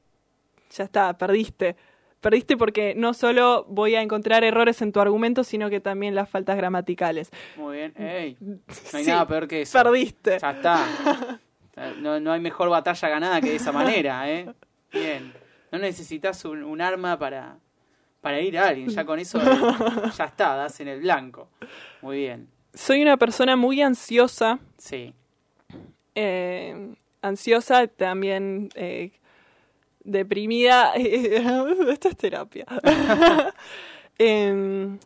[0.71, 1.75] ya está, perdiste.
[2.21, 6.29] Perdiste porque no solo voy a encontrar errores en tu argumento, sino que también las
[6.29, 7.29] faltas gramaticales.
[7.57, 7.93] Muy bien.
[7.97, 8.57] Ey, no
[8.93, 9.77] hay Sí, nada peor que eso.
[9.77, 10.39] Perdiste.
[10.39, 10.85] Ya está.
[11.99, 14.47] No, no hay mejor batalla ganada que de esa manera, ¿eh?
[14.93, 15.33] Bien.
[15.71, 17.57] No necesitas un, un arma para,
[18.21, 18.87] para ir a alguien.
[18.89, 19.39] Ya con eso
[20.17, 21.49] ya está, das en el blanco.
[22.01, 22.47] Muy bien.
[22.73, 24.59] Soy una persona muy ansiosa.
[24.77, 25.13] Sí.
[26.15, 29.11] eh, ansiosa, también eh,
[30.03, 30.93] deprimida.
[30.95, 32.65] Esto es terapia.
[34.19, 34.99] Em,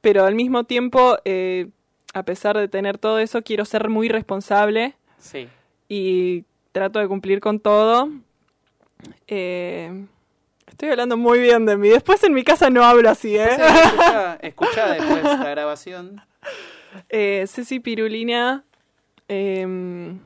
[0.00, 1.68] pero al mismo tiempo, eh,
[2.14, 5.48] a pesar de tener todo eso, quiero ser muy responsable Sí.
[5.88, 8.08] y trato de cumplir con todo.
[9.26, 10.06] Eh,
[10.66, 11.88] estoy hablando muy bien de mí.
[11.90, 13.50] Después en mi casa no hablo así, ¿eh?
[13.54, 13.62] Sí,
[14.46, 16.22] escuchá después la grabación.
[17.08, 18.64] Eh, Ceci Pirulina.
[19.28, 20.18] em,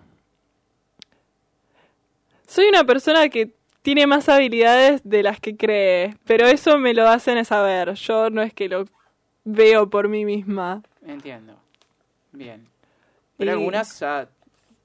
[2.46, 3.52] soy una persona que
[3.82, 7.94] tiene más habilidades de las que cree, pero eso me lo hacen saber.
[7.94, 8.84] Yo no es que lo
[9.44, 10.82] veo por mí misma.
[11.06, 11.56] Entiendo.
[12.32, 12.64] Bien.
[13.36, 14.28] Pero Y- algunas ya,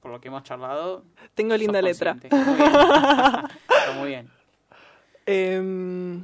[0.00, 1.04] por lo que hemos charlado.
[1.34, 2.14] Tengo linda letra.
[2.14, 2.72] Muy bien.
[3.68, 4.30] Está muy bien.
[5.26, 6.22] Em,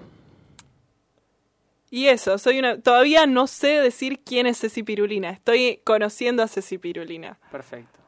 [1.91, 2.81] y eso, soy una.
[2.81, 5.31] Todavía no sé decir quién es Ceci Pirulina.
[5.31, 7.39] Estoy conociendo a Ceci Pirulina.
[7.51, 7.99] Perfecto.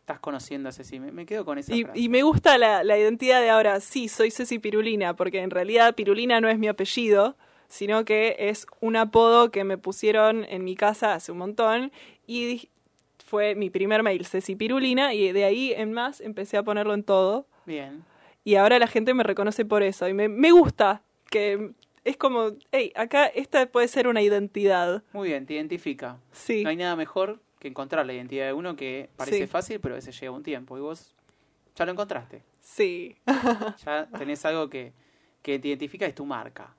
[0.00, 1.00] Estás conociendo a Ceci.
[1.00, 1.98] Me, me quedo con esa Y, frase.
[1.98, 3.80] y me gusta la, la identidad de ahora.
[3.80, 7.36] Sí, soy Ceci Pirulina, porque en realidad Pirulina no es mi apellido,
[7.68, 11.90] sino que es un apodo que me pusieron en mi casa hace un montón.
[12.26, 12.68] Y
[13.24, 17.02] fue mi primer mail, Ceci Pirulina, y de ahí en más empecé a ponerlo en
[17.02, 17.46] todo.
[17.64, 18.04] Bien.
[18.44, 20.06] Y ahora la gente me reconoce por eso.
[20.06, 21.70] Y me, me gusta que
[22.04, 25.02] es como, hey, acá esta puede ser una identidad.
[25.12, 26.18] Muy bien, te identifica.
[26.32, 26.62] Sí.
[26.62, 29.46] No hay nada mejor que encontrar la identidad de uno que parece Sí.
[29.46, 30.76] fácil, pero a veces lleva un tiempo.
[30.76, 31.14] Y vos
[31.74, 32.42] ya lo encontraste.
[32.60, 33.16] Sí.
[33.86, 34.92] Ya tenés algo que,
[35.42, 36.74] que te identifica, es tu marca.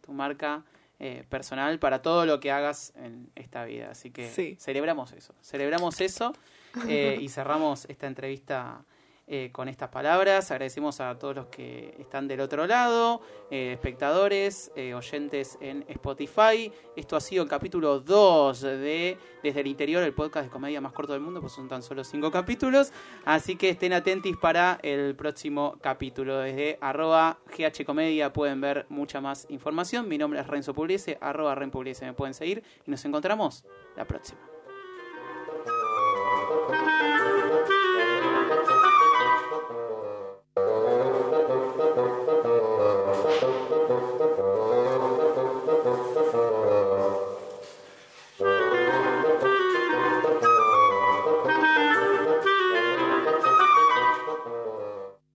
[0.00, 0.64] Tu marca
[1.00, 3.90] eh, personal para todo lo que hagas en esta vida.
[3.90, 4.56] Así que Sí.
[4.60, 5.34] celebramos eso.
[5.42, 6.32] Celebramos eso
[6.88, 8.84] eh, y cerramos esta entrevista
[9.26, 10.50] eh, con estas palabras.
[10.50, 16.70] Agradecemos a todos los que están del otro lado, eh, espectadores, eh, oyentes en Spotify.
[16.94, 20.92] Esto ha sido el capítulo 2 de Desde el Interior, el podcast de comedia más
[20.92, 22.92] corto del mundo, pues son tan solo 5 capítulos.
[23.24, 26.40] Así que estén atentos para el próximo capítulo.
[26.40, 30.06] Desde arroba ghcomedia pueden ver mucha más información.
[30.06, 33.64] Mi nombre es Renzo Pugliese, arroba Ren me pueden seguir y nos encontramos
[33.96, 34.40] la próxima.